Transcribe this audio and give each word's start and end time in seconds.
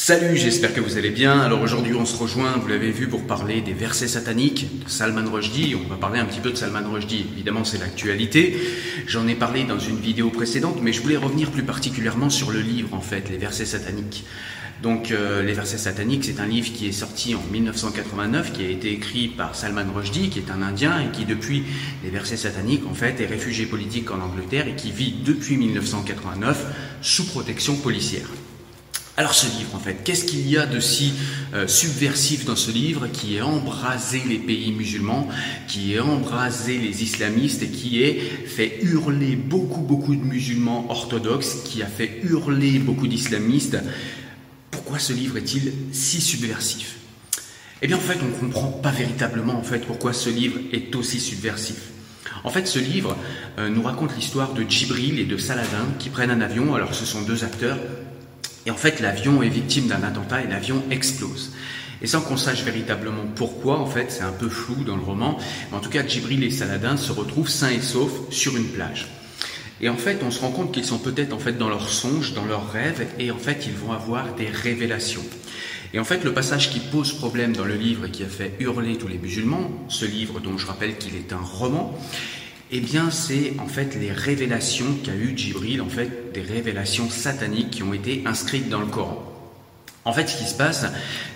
Salut, 0.00 0.36
j'espère 0.36 0.72
que 0.72 0.80
vous 0.80 0.96
allez 0.96 1.10
bien. 1.10 1.40
Alors 1.40 1.60
aujourd'hui 1.60 1.92
on 1.92 2.06
se 2.06 2.16
rejoint, 2.16 2.56
vous 2.56 2.68
l'avez 2.68 2.92
vu, 2.92 3.08
pour 3.08 3.26
parler 3.26 3.62
des 3.62 3.72
versets 3.72 4.06
sataniques 4.06 4.84
de 4.84 4.88
Salman 4.88 5.28
Rushdie. 5.28 5.74
On 5.74 5.88
va 5.88 5.96
parler 5.96 6.20
un 6.20 6.24
petit 6.24 6.38
peu 6.38 6.52
de 6.52 6.56
Salman 6.56 6.88
Rushdie, 6.88 7.26
évidemment 7.32 7.64
c'est 7.64 7.78
l'actualité. 7.78 8.56
J'en 9.08 9.26
ai 9.26 9.34
parlé 9.34 9.64
dans 9.64 9.80
une 9.80 9.98
vidéo 9.98 10.30
précédente, 10.30 10.78
mais 10.80 10.92
je 10.92 11.02
voulais 11.02 11.16
revenir 11.16 11.50
plus 11.50 11.64
particulièrement 11.64 12.30
sur 12.30 12.52
le 12.52 12.60
livre 12.60 12.94
en 12.94 13.00
fait, 13.00 13.28
les 13.28 13.38
versets 13.38 13.66
sataniques. 13.66 14.24
Donc 14.84 15.10
euh, 15.10 15.42
les 15.42 15.52
versets 15.52 15.78
sataniques, 15.78 16.24
c'est 16.24 16.38
un 16.38 16.46
livre 16.46 16.72
qui 16.72 16.86
est 16.86 16.92
sorti 16.92 17.34
en 17.34 17.42
1989, 17.50 18.52
qui 18.52 18.64
a 18.64 18.68
été 18.68 18.92
écrit 18.92 19.26
par 19.26 19.56
Salman 19.56 19.92
Rushdie, 19.92 20.30
qui 20.30 20.38
est 20.38 20.52
un 20.52 20.62
Indien 20.62 21.00
et 21.00 21.10
qui 21.10 21.24
depuis 21.24 21.64
les 22.04 22.10
versets 22.10 22.36
sataniques 22.36 22.86
en 22.88 22.94
fait 22.94 23.20
est 23.20 23.26
réfugié 23.26 23.66
politique 23.66 24.12
en 24.12 24.20
Angleterre 24.20 24.68
et 24.68 24.76
qui 24.76 24.92
vit 24.92 25.16
depuis 25.24 25.56
1989 25.56 26.66
sous 27.02 27.26
protection 27.26 27.74
policière. 27.74 28.28
Alors 29.18 29.34
ce 29.34 29.46
livre, 29.58 29.74
en 29.74 29.80
fait, 29.80 30.04
qu'est-ce 30.04 30.24
qu'il 30.24 30.48
y 30.48 30.56
a 30.56 30.64
de 30.64 30.78
si 30.78 31.12
euh, 31.52 31.66
subversif 31.66 32.44
dans 32.44 32.54
ce 32.54 32.70
livre 32.70 33.08
qui 33.08 33.34
est 33.34 33.40
embrasé 33.40 34.22
les 34.28 34.38
pays 34.38 34.70
musulmans, 34.70 35.26
qui 35.66 35.94
est 35.94 35.98
embrasé 35.98 36.78
les 36.78 37.02
islamistes 37.02 37.64
et 37.64 37.68
qui 37.68 38.00
est 38.00 38.14
fait 38.46 38.78
hurler 38.82 39.34
beaucoup, 39.34 39.80
beaucoup 39.80 40.14
de 40.14 40.22
musulmans 40.22 40.86
orthodoxes, 40.88 41.64
qui 41.64 41.82
a 41.82 41.86
fait 41.86 42.20
hurler 42.22 42.78
beaucoup 42.78 43.08
d'islamistes? 43.08 43.78
Pourquoi 44.70 45.00
ce 45.00 45.12
livre 45.12 45.36
est-il 45.36 45.72
si 45.90 46.20
subversif? 46.20 46.98
Eh 47.82 47.88
bien, 47.88 47.96
en 47.96 48.00
fait, 48.00 48.20
on 48.22 48.26
ne 48.26 48.38
comprend 48.38 48.68
pas 48.68 48.92
véritablement, 48.92 49.58
en 49.58 49.64
fait, 49.64 49.80
pourquoi 49.84 50.12
ce 50.12 50.30
livre 50.30 50.60
est 50.72 50.94
aussi 50.94 51.18
subversif. 51.18 51.90
En 52.44 52.50
fait, 52.50 52.68
ce 52.68 52.78
livre 52.78 53.16
euh, 53.58 53.68
nous 53.68 53.82
raconte 53.82 54.14
l'histoire 54.14 54.52
de 54.52 54.62
Djibril 54.62 55.18
et 55.18 55.24
de 55.24 55.36
Saladin 55.38 55.88
qui 55.98 56.08
prennent 56.08 56.30
un 56.30 56.40
avion. 56.40 56.76
Alors, 56.76 56.94
ce 56.94 57.04
sont 57.04 57.22
deux 57.22 57.42
acteurs 57.42 57.78
et 58.68 58.70
en 58.70 58.76
fait, 58.76 59.00
l'avion 59.00 59.42
est 59.42 59.48
victime 59.48 59.86
d'un 59.86 60.02
attentat 60.02 60.42
et 60.42 60.46
l'avion 60.46 60.82
explose. 60.90 61.52
Et 62.02 62.06
sans 62.06 62.20
qu'on 62.20 62.36
sache 62.36 62.64
véritablement 62.64 63.24
pourquoi, 63.34 63.78
en 63.78 63.86
fait, 63.86 64.12
c'est 64.12 64.22
un 64.22 64.30
peu 64.30 64.50
flou 64.50 64.84
dans 64.84 64.94
le 64.94 65.02
roman, 65.02 65.38
mais 65.70 65.78
en 65.78 65.80
tout 65.80 65.88
cas, 65.88 66.06
Djibril 66.06 66.44
et 66.44 66.50
Saladin 66.50 66.98
se 66.98 67.10
retrouvent 67.10 67.48
sains 67.48 67.70
et 67.70 67.80
saufs 67.80 68.30
sur 68.30 68.58
une 68.58 68.68
plage. 68.68 69.08
Et 69.80 69.88
en 69.88 69.96
fait, 69.96 70.18
on 70.22 70.30
se 70.30 70.42
rend 70.42 70.50
compte 70.50 70.72
qu'ils 70.74 70.84
sont 70.84 70.98
peut-être 70.98 71.32
en 71.32 71.38
fait 71.38 71.56
dans 71.56 71.70
leurs 71.70 71.88
songes, 71.88 72.34
dans 72.34 72.44
leurs 72.44 72.70
rêves, 72.70 73.06
et 73.18 73.30
en 73.30 73.38
fait, 73.38 73.64
ils 73.66 73.72
vont 73.72 73.92
avoir 73.92 74.34
des 74.34 74.48
révélations. 74.48 75.24
Et 75.94 75.98
en 75.98 76.04
fait, 76.04 76.22
le 76.22 76.34
passage 76.34 76.70
qui 76.70 76.80
pose 76.80 77.14
problème 77.14 77.56
dans 77.56 77.64
le 77.64 77.74
livre 77.74 78.04
et 78.04 78.10
qui 78.10 78.22
a 78.22 78.26
fait 78.26 78.54
hurler 78.60 78.98
tous 78.98 79.08
les 79.08 79.16
musulmans, 79.16 79.70
ce 79.88 80.04
livre 80.04 80.40
dont 80.40 80.58
je 80.58 80.66
rappelle 80.66 80.98
qu'il 80.98 81.16
est 81.16 81.32
un 81.32 81.40
roman, 81.40 81.98
eh 82.70 82.80
bien, 82.80 83.10
c'est 83.10 83.54
en 83.58 83.66
fait 83.66 83.96
les 83.98 84.12
révélations 84.12 84.98
qu'a 85.02 85.14
eu 85.14 85.36
Djibril, 85.36 85.80
en 85.80 85.88
fait, 85.88 86.32
des 86.32 86.42
révélations 86.42 87.08
sataniques 87.08 87.70
qui 87.70 87.82
ont 87.82 87.94
été 87.94 88.22
inscrites 88.26 88.68
dans 88.68 88.80
le 88.80 88.86
Coran. 88.86 89.24
En 90.04 90.12
fait, 90.14 90.26
ce 90.26 90.38
qui 90.38 90.44
se 90.44 90.54
passe, 90.54 90.86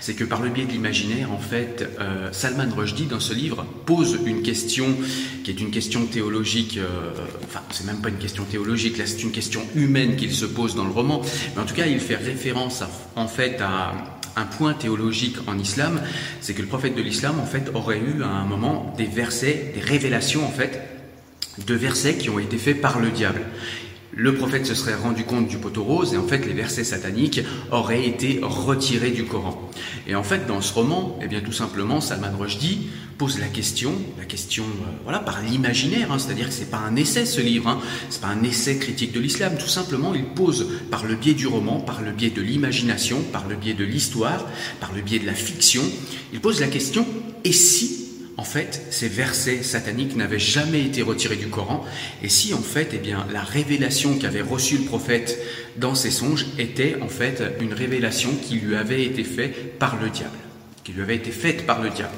c'est 0.00 0.14
que 0.14 0.24
par 0.24 0.40
le 0.40 0.48
biais 0.48 0.64
de 0.64 0.72
l'imaginaire, 0.72 1.30
en 1.30 1.38
fait, 1.38 1.86
euh, 2.00 2.30
Salman 2.32 2.74
Rushdie, 2.74 3.04
dans 3.04 3.20
ce 3.20 3.34
livre, 3.34 3.66
pose 3.84 4.18
une 4.24 4.40
question 4.40 4.86
qui 5.44 5.50
est 5.50 5.60
une 5.60 5.70
question 5.70 6.06
théologique, 6.06 6.78
euh, 6.78 7.10
enfin, 7.44 7.60
c'est 7.70 7.84
même 7.84 8.00
pas 8.00 8.08
une 8.08 8.16
question 8.16 8.44
théologique, 8.44 8.96
là, 8.96 9.04
c'est 9.06 9.22
une 9.22 9.32
question 9.32 9.60
humaine 9.74 10.16
qu'il 10.16 10.32
se 10.32 10.46
pose 10.46 10.74
dans 10.74 10.84
le 10.84 10.90
roman, 10.90 11.20
mais 11.54 11.60
en 11.60 11.66
tout 11.66 11.74
cas, 11.74 11.84
il 11.84 12.00
fait 12.00 12.16
référence, 12.16 12.82
en 13.14 13.28
fait, 13.28 13.60
à 13.60 13.92
un 14.36 14.44
point 14.44 14.72
théologique 14.72 15.36
en 15.46 15.58
islam, 15.58 16.00
c'est 16.40 16.54
que 16.54 16.62
le 16.62 16.68
prophète 16.68 16.96
de 16.96 17.02
l'islam, 17.02 17.40
en 17.40 17.46
fait, 17.46 17.70
aurait 17.74 17.98
eu 17.98 18.22
à 18.22 18.28
un 18.28 18.46
moment 18.46 18.94
des 18.96 19.04
versets, 19.04 19.72
des 19.74 19.82
révélations, 19.82 20.46
en 20.46 20.50
fait, 20.50 20.91
de 21.66 21.74
versets 21.74 22.16
qui 22.16 22.30
ont 22.30 22.38
été 22.38 22.58
faits 22.58 22.80
par 22.80 22.98
le 23.00 23.10
diable. 23.10 23.42
Le 24.14 24.34
prophète 24.34 24.66
se 24.66 24.74
serait 24.74 24.94
rendu 24.94 25.24
compte 25.24 25.48
du 25.48 25.56
poteau 25.56 25.84
rose 25.84 26.12
et 26.12 26.18
en 26.18 26.26
fait 26.26 26.44
les 26.44 26.52
versets 26.52 26.84
sataniques 26.84 27.40
auraient 27.70 28.06
été 28.06 28.40
retirés 28.42 29.10
du 29.10 29.24
Coran. 29.24 29.70
Et 30.06 30.14
en 30.14 30.22
fait 30.22 30.46
dans 30.46 30.60
ce 30.60 30.74
roman, 30.74 31.18
eh 31.22 31.28
bien 31.28 31.40
tout 31.40 31.52
simplement 31.52 32.02
Salman 32.02 32.36
Rushdie 32.38 32.88
pose 33.16 33.38
la 33.38 33.46
question, 33.46 33.92
la 34.18 34.26
question 34.26 34.64
euh, 34.64 34.90
voilà 35.04 35.18
par 35.18 35.40
l'imaginaire, 35.40 36.12
hein, 36.12 36.18
c'est-à-dire 36.18 36.48
que 36.48 36.52
c'est 36.52 36.70
pas 36.70 36.78
un 36.78 36.94
essai 36.96 37.24
ce 37.24 37.40
livre, 37.40 37.68
hein, 37.68 37.80
c'est 38.10 38.20
pas 38.20 38.28
un 38.28 38.42
essai 38.42 38.76
critique 38.76 39.12
de 39.12 39.20
l'islam, 39.20 39.56
tout 39.58 39.68
simplement 39.68 40.14
il 40.14 40.24
pose 40.24 40.68
par 40.90 41.06
le 41.06 41.14
biais 41.14 41.32
du 41.32 41.46
roman, 41.46 41.80
par 41.80 42.02
le 42.02 42.10
biais 42.10 42.30
de 42.30 42.42
l'imagination, 42.42 43.22
par 43.32 43.48
le 43.48 43.56
biais 43.56 43.74
de 43.74 43.84
l'histoire, 43.84 44.44
par 44.78 44.92
le 44.92 45.00
biais 45.00 45.20
de 45.20 45.26
la 45.26 45.34
fiction, 45.34 45.82
il 46.34 46.40
pose 46.40 46.60
la 46.60 46.66
question 46.66 47.06
et 47.44 47.52
si 47.52 48.01
en 48.36 48.44
fait, 48.44 48.86
ces 48.90 49.08
versets 49.08 49.62
sataniques 49.62 50.16
n'avaient 50.16 50.38
jamais 50.38 50.82
été 50.82 51.02
retirés 51.02 51.36
du 51.36 51.48
Coran, 51.48 51.84
et 52.22 52.28
si 52.28 52.54
en 52.54 52.62
fait, 52.62 52.90
eh 52.92 52.98
bien, 52.98 53.26
la 53.32 53.42
révélation 53.42 54.16
qu'avait 54.18 54.42
reçue 54.42 54.78
le 54.78 54.84
prophète 54.84 55.38
dans 55.76 55.94
ses 55.94 56.10
songes 56.10 56.46
était 56.58 56.96
en 57.02 57.08
fait 57.08 57.42
une 57.60 57.74
révélation 57.74 58.30
qui 58.42 58.56
lui 58.56 58.76
avait 58.76 59.04
été 59.04 59.24
faite 59.24 59.78
par 59.78 59.96
le 60.00 60.08
diable, 60.10 60.38
qui 60.84 60.92
lui 60.92 61.02
avait 61.02 61.16
été 61.16 61.30
faite 61.30 61.66
par 61.66 61.82
le 61.82 61.90
diable. 61.90 62.14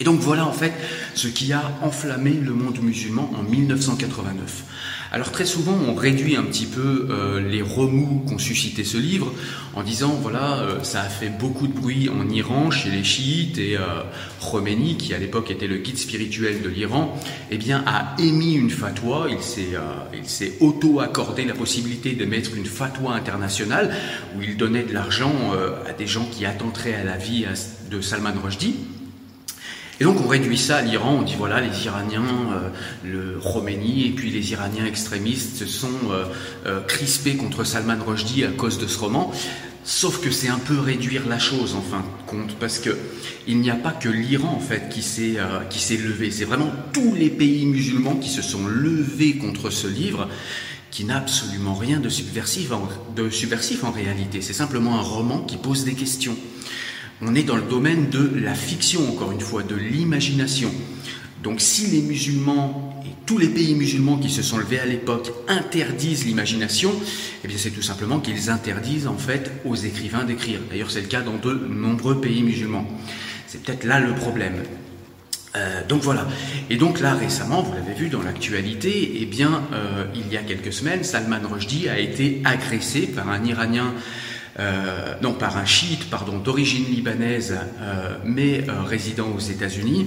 Et 0.00 0.04
donc 0.04 0.20
voilà 0.20 0.46
en 0.46 0.52
fait 0.52 0.72
ce 1.14 1.28
qui 1.28 1.52
a 1.52 1.62
enflammé 1.82 2.30
le 2.30 2.52
monde 2.52 2.80
musulman 2.82 3.30
en 3.38 3.42
1989. 3.42 4.64
Alors 5.12 5.32
très 5.32 5.44
souvent, 5.44 5.76
on 5.88 5.94
réduit 5.94 6.36
un 6.36 6.44
petit 6.44 6.66
peu 6.66 7.08
euh, 7.10 7.40
les 7.40 7.62
remous 7.62 8.22
qu'ont 8.28 8.38
suscité 8.38 8.84
ce 8.84 8.96
livre 8.96 9.32
en 9.74 9.82
disant 9.82 10.10
voilà, 10.10 10.60
euh, 10.60 10.84
ça 10.84 11.00
a 11.00 11.08
fait 11.08 11.30
beaucoup 11.30 11.66
de 11.66 11.72
bruit 11.72 12.08
en 12.08 12.28
Iran 12.28 12.70
chez 12.70 12.90
les 12.90 13.02
chiites 13.02 13.58
et 13.58 13.76
euh, 13.76 14.02
Khomeini, 14.40 14.96
qui 14.96 15.12
à 15.12 15.18
l'époque 15.18 15.50
était 15.50 15.66
le 15.66 15.78
guide 15.78 15.98
spirituel 15.98 16.62
de 16.62 16.68
l'Iran, 16.68 17.18
eh 17.50 17.58
bien 17.58 17.82
a 17.86 18.14
émis 18.20 18.54
une 18.54 18.70
fatwa. 18.70 19.26
Il 19.28 19.42
s'est 19.42 19.70
il 20.14 20.28
s'est 20.28 20.52
auto 20.60 21.00
accordé 21.00 21.44
la 21.44 21.54
possibilité 21.54 22.12
de 22.12 22.24
mettre 22.24 22.54
une 22.54 22.66
fatwa 22.66 23.12
internationale 23.12 23.92
où 24.36 24.42
il 24.42 24.56
donnait 24.56 24.84
de 24.84 24.92
l'argent 24.92 25.34
à 25.88 25.92
des 25.92 26.06
gens 26.06 26.26
qui 26.30 26.44
attenteraient 26.44 26.94
à 26.94 27.04
la 27.04 27.16
vie 27.16 27.46
de 27.90 28.00
Salman 28.00 28.34
Rushdie. 28.42 28.76
Et 30.00 30.04
donc 30.04 30.18
on 30.24 30.28
réduit 30.28 30.56
ça 30.56 30.78
à 30.78 30.82
l'Iran, 30.82 31.18
on 31.20 31.22
dit 31.22 31.34
voilà 31.36 31.60
les 31.60 31.84
Iraniens, 31.84 32.24
euh, 32.24 32.70
le 33.04 33.38
Khomeini 33.38 34.06
et 34.06 34.10
puis 34.10 34.30
les 34.30 34.52
Iraniens 34.52 34.86
extrémistes 34.86 35.58
se 35.58 35.66
sont 35.66 35.88
euh, 36.10 36.24
euh, 36.64 36.80
crispés 36.80 37.36
contre 37.36 37.64
Salman 37.64 38.02
Rushdie 38.06 38.44
à 38.44 38.50
cause 38.50 38.78
de 38.78 38.86
ce 38.86 38.98
roman. 38.98 39.30
Sauf 39.84 40.20
que 40.20 40.30
c'est 40.30 40.48
un 40.48 40.58
peu 40.58 40.78
réduire 40.78 41.26
la 41.28 41.38
chose 41.38 41.74
en 41.74 41.82
fin 41.82 41.98
de 42.00 42.30
compte, 42.30 42.54
parce 42.58 42.78
que 42.78 42.96
il 43.46 43.58
n'y 43.60 43.70
a 43.70 43.74
pas 43.74 43.92
que 43.92 44.08
l'Iran 44.08 44.54
en 44.56 44.60
fait 44.60 44.88
qui 44.88 45.02
s'est 45.02 45.34
euh, 45.36 45.60
qui 45.68 45.80
s'est 45.80 45.98
levé. 45.98 46.30
C'est 46.30 46.44
vraiment 46.44 46.70
tous 46.94 47.14
les 47.14 47.28
pays 47.28 47.66
musulmans 47.66 48.16
qui 48.16 48.30
se 48.30 48.40
sont 48.40 48.66
levés 48.66 49.36
contre 49.36 49.68
ce 49.68 49.86
livre, 49.86 50.28
qui 50.90 51.04
n'a 51.04 51.18
absolument 51.18 51.74
rien 51.74 52.00
de 52.00 52.08
subversif 52.08 52.72
en, 52.72 52.88
de 53.16 53.28
subversif 53.28 53.84
en 53.84 53.90
réalité. 53.90 54.40
C'est 54.40 54.54
simplement 54.54 54.98
un 54.98 55.02
roman 55.02 55.40
qui 55.40 55.58
pose 55.58 55.84
des 55.84 55.94
questions. 55.94 56.36
On 57.22 57.34
est 57.34 57.42
dans 57.42 57.56
le 57.56 57.62
domaine 57.62 58.08
de 58.08 58.30
la 58.42 58.54
fiction, 58.54 59.08
encore 59.10 59.32
une 59.32 59.40
fois, 59.40 59.62
de 59.62 59.74
l'imagination. 59.74 60.70
Donc 61.42 61.60
si 61.60 61.86
les 61.86 62.02
musulmans 62.02 63.02
et 63.04 63.10
tous 63.26 63.38
les 63.38 63.48
pays 63.48 63.74
musulmans 63.74 64.18
qui 64.18 64.30
se 64.30 64.42
sont 64.42 64.58
levés 64.58 64.78
à 64.78 64.86
l'époque 64.86 65.30
interdisent 65.48 66.24
l'imagination, 66.24 66.92
eh 67.44 67.48
bien 67.48 67.56
c'est 67.58 67.70
tout 67.70 67.82
simplement 67.82 68.20
qu'ils 68.20 68.50
interdisent 68.50 69.06
en 69.06 69.16
fait 69.16 69.50
aux 69.64 69.74
écrivains 69.74 70.24
d'écrire. 70.24 70.60
D'ailleurs 70.70 70.90
c'est 70.90 71.00
le 71.00 71.06
cas 71.06 71.22
dans 71.22 71.36
de 71.36 71.54
nombreux 71.68 72.20
pays 72.20 72.42
musulmans. 72.42 72.86
C'est 73.46 73.62
peut-être 73.62 73.84
là 73.84 74.00
le 74.00 74.14
problème. 74.14 74.62
Euh, 75.56 75.80
donc 75.88 76.02
voilà. 76.02 76.26
Et 76.68 76.76
donc 76.76 77.00
là 77.00 77.14
récemment, 77.14 77.62
vous 77.62 77.72
l'avez 77.72 77.94
vu 77.94 78.08
dans 78.08 78.22
l'actualité, 78.22 79.18
eh 79.20 79.26
bien 79.26 79.62
euh, 79.72 80.04
il 80.14 80.32
y 80.32 80.36
a 80.36 80.42
quelques 80.42 80.72
semaines, 80.72 81.04
Salman 81.04 81.40
Rushdie 81.50 81.88
a 81.88 81.98
été 81.98 82.40
agressé 82.44 83.06
par 83.06 83.28
un 83.28 83.44
Iranien 83.44 83.94
euh, 84.60 85.14
non 85.22 85.32
par 85.32 85.56
un 85.56 85.64
chiite, 85.64 86.10
pardon, 86.10 86.38
d'origine 86.38 86.84
libanaise, 86.84 87.56
euh, 87.80 88.16
mais 88.24 88.68
euh, 88.68 88.82
résident 88.82 89.28
aux 89.34 89.40
États-Unis. 89.40 90.06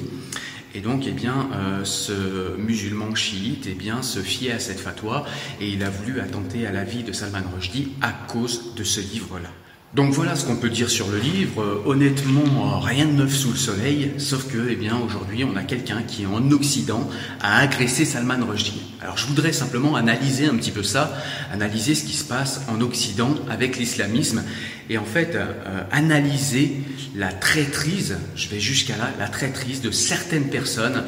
Et 0.76 0.82
donc, 0.82 1.04
eh 1.08 1.12
bien, 1.12 1.50
ce 1.84 2.58
musulman 2.58 3.14
chiite, 3.14 3.68
eh 3.70 3.76
bien, 3.76 4.02
se 4.02 4.22
fiait 4.22 4.54
à 4.54 4.60
cette 4.60 4.80
fatwa 4.80 5.24
et 5.62 5.70
il 5.70 5.84
a 5.84 5.90
voulu 5.92 6.20
attenter 6.20 6.66
à 6.66 6.72
la 6.72 6.84
vie 6.84 7.04
de 7.04 7.12
Salman 7.12 7.44
Rushdie 7.54 7.92
à 8.02 8.12
cause 8.12 8.74
de 8.74 8.84
ce 8.84 9.00
livre-là. 9.00 9.50
Donc 9.96 10.12
voilà 10.12 10.36
ce 10.36 10.48
qu'on 10.48 10.56
peut 10.56 10.72
dire 10.72 10.90
sur 10.90 11.08
le 11.10 11.20
livre. 11.20 11.62
Euh, 11.62 11.84
honnêtement, 11.86 12.42
euh, 12.42 12.80
rien 12.80 13.06
de 13.06 13.12
neuf 13.12 13.36
sous 13.36 13.52
le 13.52 13.58
soleil, 13.58 14.14
sauf 14.18 14.52
que, 14.52 14.68
eh 14.68 14.76
bien, 14.76 14.98
aujourd'hui, 14.98 15.44
on 15.44 15.56
a 15.56 15.62
quelqu'un 15.62 16.02
qui, 16.02 16.26
en 16.26 16.50
Occident, 16.50 17.08
a 17.42 17.60
agressé 17.60 18.04
Salman 18.04 18.44
Rushdie. 18.44 18.82
Alors, 19.04 19.18
je 19.18 19.28
voudrais 19.28 19.54
simplement 19.54 19.96
analyser 19.96 20.48
un 20.48 20.56
petit 20.56 20.72
peu 20.72 20.82
ça, 20.82 21.16
analyser 21.52 21.94
ce 21.94 22.06
qui 22.06 22.14
se 22.14 22.24
passe 22.24 22.62
en 22.70 22.82
Occident 22.82 23.36
avec 23.52 23.78
l'islamisme, 23.78 24.44
et 24.90 24.98
en 24.98 25.06
fait, 25.06 25.36
euh, 25.36 25.84
analyser 25.92 26.74
la 27.16 27.32
traîtrise, 27.32 28.18
je 28.36 28.50
vais 28.50 28.60
jusqu'à 28.60 28.98
là, 28.98 29.12
la 29.20 29.28
traîtrise 29.28 29.82
de 29.82 29.92
certaines 29.92 30.50
personnes 30.50 31.04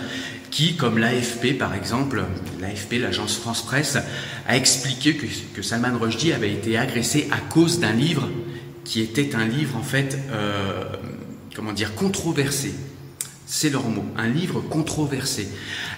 qui, 0.52 0.76
comme 0.76 1.00
l'AFP 1.00 1.58
par 1.58 1.74
exemple, 1.74 2.24
l'AFP, 2.62 3.00
l'agence 3.00 3.36
France 3.36 3.66
Presse, 3.66 3.98
a 4.48 4.56
expliqué 4.56 5.16
que, 5.16 5.26
que 5.56 5.62
Salman 5.64 5.98
Rushdie 6.00 6.34
avait 6.34 6.54
été 6.54 6.78
agressé 6.78 7.28
à 7.32 7.38
cause 7.40 7.80
d'un 7.80 7.92
livre 7.92 8.30
qui 8.86 9.02
était 9.02 9.36
un 9.36 9.46
livre 9.46 9.76
en 9.76 9.84
fait, 9.84 10.18
euh, 10.32 10.86
comment 11.56 11.74
dire, 11.74 11.96
controversé. 11.96 12.74
C'est 13.48 13.70
leur 13.70 13.88
mot, 13.88 14.06
un 14.18 14.28
livre 14.28 14.60
controversé. 14.60 15.48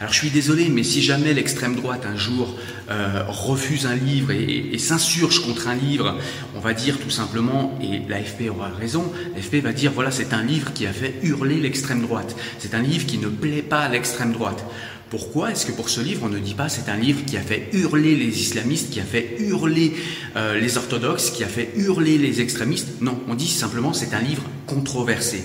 Alors 0.02 0.12
je 0.12 0.20
suis 0.20 0.30
désolé, 0.30 0.68
mais 0.68 0.84
si 0.84 1.02
jamais 1.02 1.34
l'extrême 1.34 1.76
droite 1.76 2.06
un 2.06 2.18
jour 2.18 2.54
euh, 2.90 3.24
refuse 3.28 3.86
un 3.86 3.96
livre 3.96 4.32
et, 4.32 4.78
s'insurge 4.78 5.40
contre 5.40 5.70
un 5.70 5.76
livre, 5.76 6.18
on 6.56 6.60
va 6.60 6.74
dire 6.74 7.00
tout 7.00 7.10
simplement, 7.10 7.78
et 7.82 8.00
l'AFP 8.10 8.50
aura 8.50 8.68
raison, 8.70 9.14
l'AFP 9.34 9.64
va 9.64 9.72
dire 9.72 9.94
voilà 9.94 10.12
c'est 10.12 10.34
un 10.34 10.44
livre 10.44 10.74
qui 10.74 10.86
a 10.88 10.92
fait 10.92 11.16
hurler 11.24 11.62
l'extrême 11.62 12.02
droite, 12.02 12.36
c'est 12.60 12.76
un 12.76 12.82
livre 12.82 13.06
qui 13.06 13.18
ne 13.18 13.28
plaît 13.28 13.62
pas 13.62 13.80
à 13.80 13.90
l'extrême 13.90 14.34
droite. 14.34 14.66
Pourquoi 15.10 15.52
est-ce 15.52 15.66
que 15.66 15.72
pour 15.72 15.90
ce 15.90 16.02
livre, 16.02 16.24
on 16.26 16.30
ne 16.30 16.40
dit 16.40 16.54
pas 16.54 16.68
c'est 16.68 16.90
un 16.90 16.98
livre 16.98 17.24
qui 17.26 17.38
a 17.38 17.42
fait 17.42 17.70
hurler 17.72 18.16
les 18.16 18.42
islamistes, 18.42 18.90
qui 18.90 19.00
a 19.00 19.04
fait 19.04 19.38
hurler 19.40 19.94
euh, 20.36 20.60
les 20.60 20.78
orthodoxes, 20.78 21.32
qui 21.32 21.46
a 21.46 21.48
fait 21.48 21.70
hurler 21.78 22.18
les 22.18 22.42
extrémistes? 22.42 23.02
Non, 23.02 23.18
on 23.30 23.36
dit 23.36 23.48
simplement 23.48 23.94
c'est 23.94 24.14
un 24.14 24.22
livre 24.22 24.44
controversé. 24.66 25.44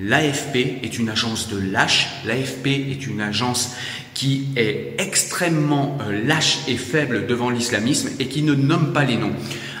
L'AFP 0.00 0.56
est 0.82 0.98
une 0.98 1.08
agence 1.08 1.48
de 1.48 1.58
lâche, 1.58 2.08
l'AFP 2.24 2.66
est 2.66 3.06
une 3.06 3.20
agence 3.20 3.70
qui 4.12 4.46
est 4.56 4.94
extrêmement 4.98 5.98
euh, 6.02 6.24
lâche 6.24 6.58
et 6.68 6.76
faible 6.76 7.26
devant 7.26 7.50
l'islamisme 7.50 8.10
et 8.20 8.28
qui 8.28 8.42
ne 8.42 8.54
nomme 8.54 8.92
pas 8.92 9.04
les 9.04 9.16
noms. 9.16 9.34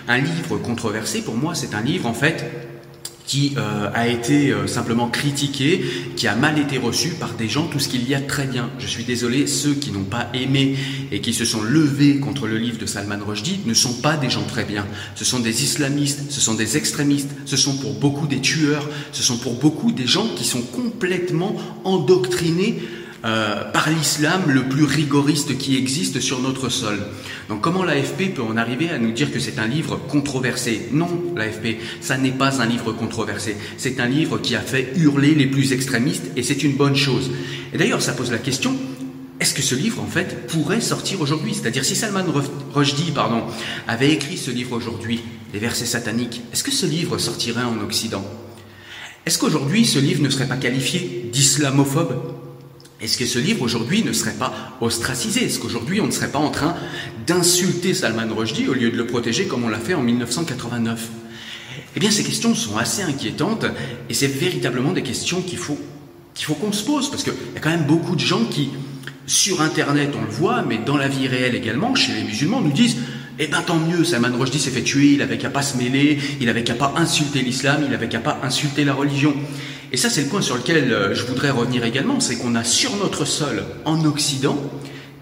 Un 0.08 0.18
livre 0.18 0.58
controversé, 0.58 1.22
pour 1.22 1.36
moi, 1.36 1.54
c'est 1.54 1.74
un 1.74 1.82
livre 1.82 2.06
en 2.06 2.14
fait 2.14 2.44
qui 3.26 3.54
euh, 3.56 3.90
a 3.94 4.06
été 4.06 4.50
euh, 4.50 4.66
simplement 4.66 5.08
critiqué, 5.08 5.82
qui 6.16 6.28
a 6.28 6.34
mal 6.34 6.58
été 6.58 6.76
reçu 6.76 7.10
par 7.10 7.34
des 7.34 7.48
gens, 7.48 7.66
tout 7.66 7.78
ce 7.78 7.88
qu'il 7.88 8.08
y 8.08 8.14
a 8.14 8.20
très 8.20 8.46
bien. 8.46 8.70
Je 8.78 8.86
suis 8.86 9.04
désolé, 9.04 9.46
ceux 9.46 9.74
qui 9.74 9.92
n'ont 9.92 10.04
pas 10.04 10.28
aimé 10.34 10.76
et 11.10 11.20
qui 11.20 11.32
se 11.32 11.44
sont 11.44 11.62
levés 11.62 12.18
contre 12.18 12.46
le 12.46 12.58
livre 12.58 12.78
de 12.78 12.86
Salman 12.86 13.24
Rushdie 13.24 13.60
ne 13.64 13.74
sont 13.74 13.94
pas 13.94 14.16
des 14.16 14.28
gens 14.28 14.42
très 14.42 14.64
bien. 14.64 14.86
Ce 15.14 15.24
sont 15.24 15.40
des 15.40 15.64
islamistes, 15.64 16.30
ce 16.30 16.40
sont 16.40 16.54
des 16.54 16.76
extrémistes, 16.76 17.30
ce 17.46 17.56
sont 17.56 17.76
pour 17.78 17.94
beaucoup 17.94 18.26
des 18.26 18.40
tueurs, 18.40 18.88
ce 19.12 19.22
sont 19.22 19.38
pour 19.38 19.54
beaucoup 19.54 19.92
des 19.92 20.06
gens 20.06 20.28
qui 20.36 20.44
sont 20.44 20.62
complètement 20.62 21.56
endoctrinés 21.84 22.82
euh, 23.24 23.70
par 23.72 23.88
l'islam 23.88 24.42
le 24.48 24.64
plus 24.64 24.84
rigoriste 24.84 25.56
qui 25.56 25.76
existe 25.76 26.20
sur 26.20 26.40
notre 26.40 26.68
sol. 26.68 26.98
Donc 27.48 27.62
comment 27.62 27.82
l'AFP 27.82 28.34
peut 28.34 28.42
en 28.42 28.56
arriver 28.56 28.90
à 28.90 28.98
nous 28.98 29.12
dire 29.12 29.32
que 29.32 29.40
c'est 29.40 29.58
un 29.58 29.66
livre 29.66 29.96
controversé? 30.08 30.88
Non, 30.92 31.08
l'AFP, 31.34 31.78
ça 32.00 32.18
n'est 32.18 32.32
pas 32.32 32.60
un 32.60 32.66
livre 32.66 32.92
controversé. 32.92 33.56
C'est 33.78 33.98
un 34.00 34.06
livre 34.06 34.38
qui 34.38 34.54
a 34.56 34.60
fait 34.60 34.92
hurler 34.96 35.34
les 35.34 35.46
plus 35.46 35.72
extrémistes 35.72 36.30
et 36.36 36.42
c'est 36.42 36.62
une 36.62 36.76
bonne 36.76 36.96
chose. 36.96 37.30
Et 37.72 37.78
d'ailleurs, 37.78 38.02
ça 38.02 38.12
pose 38.12 38.30
la 38.30 38.38
question, 38.38 38.76
est-ce 39.40 39.54
que 39.54 39.62
ce 39.62 39.74
livre, 39.74 40.00
en 40.00 40.06
fait, 40.06 40.46
pourrait 40.46 40.80
sortir 40.80 41.20
aujourd'hui? 41.20 41.54
C'est-à-dire, 41.54 41.84
si 41.84 41.96
Salman 41.96 42.24
Rushdie, 42.72 43.10
pardon, 43.10 43.42
avait 43.88 44.12
écrit 44.12 44.36
ce 44.36 44.50
livre 44.50 44.76
aujourd'hui, 44.76 45.22
les 45.52 45.58
versets 45.58 45.86
sataniques, 45.86 46.42
est-ce 46.52 46.62
que 46.62 46.70
ce 46.70 46.86
livre 46.86 47.18
sortirait 47.18 47.64
en 47.64 47.80
Occident? 47.82 48.24
Est-ce 49.26 49.38
qu'aujourd'hui, 49.38 49.86
ce 49.86 49.98
livre 49.98 50.22
ne 50.22 50.28
serait 50.28 50.46
pas 50.46 50.56
qualifié 50.56 51.28
d'islamophobe? 51.32 52.43
Est-ce 53.04 53.18
que 53.18 53.26
ce 53.26 53.38
livre 53.38 53.60
aujourd'hui 53.60 54.02
ne 54.02 54.14
serait 54.14 54.32
pas 54.32 54.76
ostracisé? 54.80 55.44
Est-ce 55.44 55.58
qu'aujourd'hui 55.58 56.00
on 56.00 56.06
ne 56.06 56.10
serait 56.10 56.30
pas 56.30 56.38
en 56.38 56.48
train 56.48 56.74
d'insulter 57.26 57.92
Salman 57.92 58.34
Rushdie 58.34 58.66
au 58.66 58.72
lieu 58.72 58.90
de 58.90 58.96
le 58.96 59.06
protéger 59.06 59.44
comme 59.44 59.62
on 59.62 59.68
l'a 59.68 59.78
fait 59.78 59.92
en 59.92 60.00
1989 60.00 61.08
Eh 61.96 62.00
bien 62.00 62.10
ces 62.10 62.24
questions 62.24 62.54
sont 62.54 62.78
assez 62.78 63.02
inquiétantes 63.02 63.66
et 64.08 64.14
c'est 64.14 64.26
véritablement 64.26 64.92
des 64.92 65.02
questions 65.02 65.42
qu'il 65.42 65.58
faut 65.58 65.76
qu'on 66.54 66.72
se 66.72 66.82
pose 66.82 67.10
parce 67.10 67.22
qu'il 67.22 67.34
y 67.54 67.58
a 67.58 67.60
quand 67.60 67.68
même 67.68 67.84
beaucoup 67.84 68.14
de 68.16 68.20
gens 68.20 68.46
qui, 68.46 68.70
sur 69.26 69.60
Internet 69.60 70.14
on 70.18 70.24
le 70.24 70.30
voit, 70.30 70.62
mais 70.62 70.78
dans 70.78 70.96
la 70.96 71.08
vie 71.08 71.28
réelle 71.28 71.54
également, 71.54 71.94
chez 71.94 72.14
les 72.14 72.24
musulmans, 72.24 72.62
nous 72.62 72.72
disent 72.72 72.96
eh 73.38 73.48
ben 73.48 73.60
tant 73.60 73.78
mieux, 73.78 74.04
Salman 74.04 74.34
Rushdie 74.38 74.60
s'est 74.60 74.70
fait 74.70 74.82
tuer, 74.82 75.12
il 75.14 75.20
avait 75.20 75.38
qu'à 75.38 75.50
pas 75.50 75.62
se 75.62 75.76
mêler, 75.76 76.18
il 76.40 76.48
avait 76.48 76.64
qu'à 76.64 76.74
pas 76.74 76.94
insulter 76.96 77.42
l'islam, 77.42 77.82
il 77.86 77.92
avait 77.92 78.08
qu'à 78.08 78.20
pas 78.20 78.40
insulter 78.42 78.84
la 78.84 78.94
religion. 78.94 79.34
Et 79.94 79.96
ça, 79.96 80.10
c'est 80.10 80.22
le 80.22 80.26
point 80.26 80.40
sur 80.40 80.56
lequel 80.56 80.92
euh, 80.92 81.14
je 81.14 81.24
voudrais 81.24 81.50
revenir 81.50 81.84
également, 81.84 82.18
c'est 82.18 82.34
qu'on 82.34 82.56
a 82.56 82.64
sur 82.64 82.96
notre 82.96 83.24
sol, 83.24 83.62
en 83.84 84.04
Occident, 84.04 84.58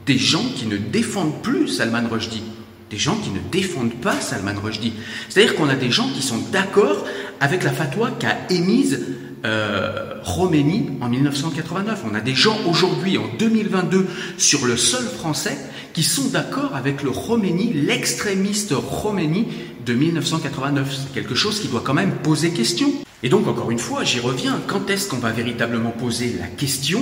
des 0.06 0.16
gens 0.16 0.46
qui 0.56 0.64
ne 0.64 0.78
défendent 0.78 1.42
plus 1.42 1.68
Salman 1.68 2.08
Rushdie, 2.10 2.42
des 2.88 2.96
gens 2.96 3.16
qui 3.16 3.28
ne 3.28 3.38
défendent 3.50 4.00
pas 4.00 4.18
Salman 4.18 4.58
Rushdie. 4.58 4.94
C'est-à-dire 5.28 5.56
qu'on 5.56 5.68
a 5.68 5.74
des 5.74 5.90
gens 5.90 6.08
qui 6.08 6.22
sont 6.22 6.38
d'accord 6.52 7.04
avec 7.38 7.64
la 7.64 7.70
fatwa 7.70 8.12
qu'a 8.18 8.38
émise 8.48 9.04
euh, 9.44 10.14
en 10.24 10.48
1989. 10.48 12.04
On 12.10 12.14
a 12.14 12.22
des 12.22 12.34
gens 12.34 12.56
aujourd'hui, 12.66 13.18
en 13.18 13.28
2022, 13.38 14.06
sur 14.38 14.64
le 14.64 14.78
sol 14.78 15.04
français, 15.04 15.58
qui 15.92 16.02
sont 16.02 16.28
d'accord 16.28 16.74
avec 16.74 17.02
le 17.02 17.10
Khomeini, 17.10 17.74
l'extrémiste 17.74 18.72
Khomeini 19.02 19.48
de 19.84 19.92
1989. 19.92 20.88
C'est 20.90 21.12
quelque 21.12 21.34
chose 21.34 21.60
qui 21.60 21.68
doit 21.68 21.82
quand 21.84 21.92
même 21.92 22.12
poser 22.22 22.52
question. 22.52 22.90
Et 23.22 23.28
donc, 23.28 23.46
encore 23.46 23.70
une 23.70 23.78
fois, 23.78 24.04
j'y 24.04 24.20
reviens, 24.20 24.60
quand 24.66 24.90
est-ce 24.90 25.08
qu'on 25.08 25.18
va 25.18 25.30
véritablement 25.30 25.90
poser 25.90 26.34
la 26.38 26.46
question 26.46 27.00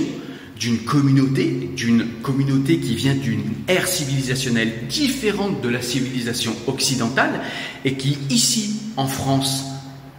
d'une 0.59 0.79
communauté, 0.79 1.71
d'une 1.75 2.07
communauté 2.23 2.79
qui 2.79 2.95
vient 2.95 3.15
d'une 3.15 3.43
ère 3.67 3.89
civilisationnelle 3.89 4.87
différente 4.89 5.63
de 5.63 5.69
la 5.71 5.81
civilisation 5.81 6.55
occidentale 6.67 7.41
et 7.87 7.95
qui, 7.95 8.19
ici, 8.29 8.77
en 8.99 9.07
France, 9.07 9.65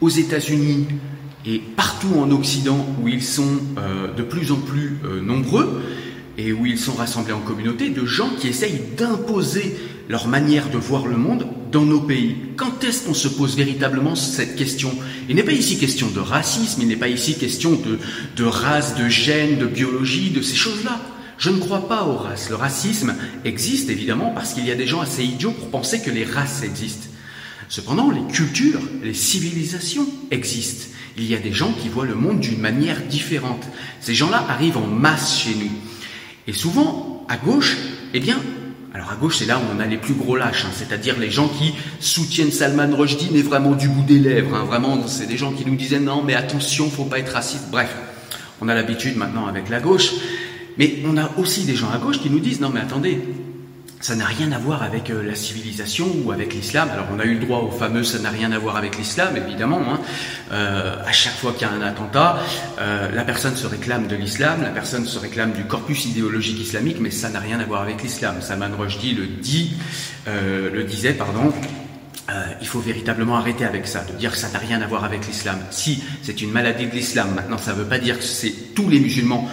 aux 0.01 0.09
États-Unis 0.09 0.87
et 1.45 1.59
partout 1.59 2.15
en 2.19 2.31
Occident 2.31 2.85
où 3.01 3.07
ils 3.07 3.23
sont 3.23 3.59
euh, 3.77 4.13
de 4.13 4.23
plus 4.23 4.51
en 4.51 4.57
plus 4.57 4.97
euh, 5.05 5.21
nombreux 5.21 5.81
et 6.37 6.53
où 6.53 6.65
ils 6.65 6.79
sont 6.79 6.93
rassemblés 6.93 7.33
en 7.33 7.39
communauté, 7.39 7.89
de 7.89 8.05
gens 8.05 8.29
qui 8.39 8.47
essayent 8.47 8.81
d'imposer 8.97 9.75
leur 10.09 10.27
manière 10.27 10.69
de 10.69 10.77
voir 10.77 11.07
le 11.07 11.17
monde 11.17 11.47
dans 11.71 11.85
nos 11.85 12.01
pays. 12.01 12.35
Quand 12.57 12.83
est-ce 12.83 13.05
qu'on 13.05 13.13
se 13.13 13.29
pose 13.29 13.55
véritablement 13.55 14.15
cette 14.15 14.55
question? 14.55 14.93
Il 15.29 15.35
n'est 15.35 15.43
pas 15.43 15.53
ici 15.53 15.77
question 15.77 16.09
de 16.09 16.19
racisme, 16.19 16.81
il 16.81 16.87
n'est 16.87 16.95
pas 16.95 17.07
ici 17.07 17.37
question 17.37 17.71
de, 17.71 17.97
de 18.35 18.43
race, 18.43 18.95
de 18.95 19.07
gène, 19.07 19.57
de 19.57 19.65
biologie, 19.65 20.31
de 20.31 20.41
ces 20.41 20.55
choses-là. 20.55 20.99
Je 21.37 21.49
ne 21.49 21.59
crois 21.59 21.87
pas 21.87 22.03
aux 22.03 22.17
races. 22.17 22.49
Le 22.49 22.55
racisme 22.55 23.15
existe 23.45 23.89
évidemment 23.89 24.31
parce 24.35 24.53
qu'il 24.53 24.65
y 24.65 24.71
a 24.71 24.75
des 24.75 24.85
gens 24.85 25.01
assez 25.01 25.23
idiots 25.23 25.51
pour 25.51 25.69
penser 25.69 26.01
que 26.01 26.11
les 26.11 26.23
races 26.23 26.61
existent. 26.63 27.07
Cependant, 27.69 28.11
les 28.11 28.33
cultures, 28.33 28.81
les 29.01 29.13
civilisations 29.13 30.05
existent. 30.29 30.85
Il 31.17 31.25
y 31.25 31.35
a 31.35 31.39
des 31.39 31.53
gens 31.53 31.71
qui 31.71 31.89
voient 31.89 32.05
le 32.05 32.15
monde 32.15 32.41
d'une 32.41 32.59
manière 32.59 33.01
différente. 33.01 33.63
Ces 34.01 34.13
gens-là 34.13 34.45
arrivent 34.49 34.77
en 34.77 34.87
masse 34.87 35.39
chez 35.39 35.55
nous. 35.55 35.71
Et 36.47 36.53
souvent, 36.53 37.25
à 37.29 37.37
gauche, 37.37 37.77
eh 38.13 38.19
bien, 38.19 38.37
Alors 38.93 39.09
à 39.09 39.15
gauche, 39.15 39.37
c'est 39.37 39.45
là 39.45 39.57
où 39.57 39.61
on 39.73 39.79
a 39.79 39.85
les 39.85 39.97
plus 39.97 40.13
gros 40.13 40.35
lâches, 40.35 40.65
hein, 40.65 40.71
c'est-à-dire 40.75 41.17
les 41.17 41.31
gens 41.31 41.47
qui 41.47 41.73
soutiennent 42.01 42.51
Salman 42.51 42.93
Rushdie, 42.93 43.29
mais 43.31 43.41
vraiment 43.41 43.71
du 43.71 43.87
bout 43.87 44.03
des 44.03 44.19
lèvres. 44.19 44.53
Hein, 44.53 44.65
vraiment, 44.65 45.07
c'est 45.07 45.27
des 45.27 45.37
gens 45.37 45.53
qui 45.53 45.65
nous 45.65 45.77
disaient 45.77 46.01
non, 46.01 46.23
mais 46.23 46.33
attention, 46.33 46.89
faut 46.89 47.05
pas 47.05 47.19
être 47.19 47.31
raciste. 47.31 47.69
Bref, 47.71 47.95
on 48.59 48.67
a 48.67 48.75
l'habitude 48.75 49.15
maintenant 49.15 49.47
avec 49.47 49.69
la 49.69 49.79
gauche. 49.79 50.11
Mais 50.77 51.01
on 51.05 51.15
a 51.15 51.31
aussi 51.37 51.63
des 51.63 51.75
gens 51.75 51.89
à 51.89 51.99
gauche 51.99 52.19
qui 52.19 52.29
nous 52.29 52.39
disent 52.39 52.59
non, 52.59 52.69
mais 52.69 52.81
attendez, 52.81 53.21
ça 54.01 54.15
n'a 54.15 54.25
rien 54.25 54.51
à 54.51 54.57
voir 54.57 54.81
avec 54.81 55.11
euh, 55.11 55.23
la 55.23 55.35
civilisation 55.35 56.07
ou 56.23 56.31
avec 56.31 56.53
l'islam. 56.53 56.89
Alors 56.91 57.05
on 57.15 57.19
a 57.19 57.23
eu 57.23 57.35
le 57.35 57.39
droit 57.39 57.59
au 57.59 57.69
fameux 57.69 58.03
ça 58.03 58.17
n'a 58.19 58.31
rien 58.31 58.51
à 58.51 58.57
voir 58.57 58.75
avec 58.75 58.97
l'islam, 58.97 59.37
évidemment. 59.37 59.81
Hein. 59.87 59.99
Euh, 60.51 60.95
à 61.05 61.11
chaque 61.11 61.35
fois 61.35 61.53
qu'il 61.53 61.67
y 61.67 61.69
a 61.69 61.73
un 61.73 61.81
attentat, 61.81 62.39
euh, 62.79 63.11
la 63.11 63.23
personne 63.23 63.55
se 63.55 63.67
réclame 63.67 64.07
de 64.07 64.15
l'islam, 64.15 64.63
la 64.63 64.69
personne 64.69 65.05
se 65.05 65.19
réclame 65.19 65.53
du 65.53 65.65
corpus 65.65 66.05
idéologique 66.05 66.59
islamique, 66.59 66.97
mais 66.99 67.11
ça 67.11 67.29
n'a 67.29 67.39
rien 67.39 67.59
à 67.59 67.65
voir 67.65 67.81
avec 67.81 68.01
l'islam. 68.01 68.41
Salman 68.41 68.75
Rushdie 68.77 69.13
le 69.13 69.27
dit, 69.27 69.73
le 70.25 70.83
disait, 70.83 71.13
pardon. 71.13 71.53
il 72.59 72.67
faut 72.67 72.79
véritablement 72.79 73.37
arrêter 73.37 73.65
avec 73.65 73.87
ça, 73.87 74.03
de 74.03 74.13
dire 74.17 74.31
que 74.31 74.37
ça 74.37 74.49
n'a 74.49 74.59
rien 74.59 74.81
à 74.81 74.87
voir 74.87 75.03
avec 75.03 75.27
l'islam. 75.27 75.59
Si 75.69 76.03
c'est 76.23 76.41
une 76.41 76.51
maladie 76.51 76.87
de 76.87 76.91
l'islam, 76.91 77.33
maintenant 77.35 77.57
ça 77.57 77.73
ne 77.73 77.77
veut 77.77 77.87
pas 77.87 77.99
dire 77.99 78.17
que 78.17 78.23
c'est 78.23 78.73
tous 78.73 78.89
les 78.89 78.99
musulmans 78.99 79.47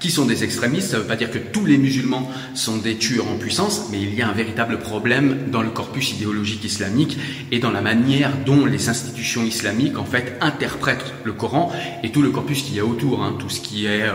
qui 0.00 0.10
sont 0.10 0.24
des 0.24 0.42
extrémistes. 0.42 0.90
Ça 0.90 0.96
ne 0.96 1.02
veut 1.02 1.08
pas 1.08 1.16
dire 1.16 1.30
que 1.30 1.38
tous 1.38 1.66
les 1.66 1.78
musulmans 1.78 2.30
sont 2.54 2.78
des 2.78 2.96
tueurs 2.96 3.28
en 3.28 3.36
puissance, 3.36 3.88
mais 3.92 4.00
il 4.00 4.14
y 4.14 4.22
a 4.22 4.28
un 4.28 4.32
véritable 4.32 4.78
problème 4.78 5.50
dans 5.52 5.62
le 5.62 5.70
corpus 5.70 6.12
idéologique 6.12 6.64
islamique 6.64 7.18
et 7.52 7.58
dans 7.58 7.70
la 7.70 7.82
manière 7.82 8.32
dont 8.44 8.64
les 8.64 8.88
institutions 8.88 9.44
islamiques 9.44 9.98
en 9.98 10.04
fait 10.04 10.36
interprètent 10.40 11.12
le 11.24 11.32
Coran 11.32 11.72
et 12.02 12.10
tout 12.10 12.22
le 12.22 12.30
corpus 12.30 12.62
qu'il 12.62 12.74
y 12.74 12.80
a 12.80 12.84
autour, 12.84 13.22
hein, 13.22 13.36
tout 13.38 13.50
ce 13.50 13.60
qui 13.60 13.86
est 13.86 14.02
euh, 14.02 14.12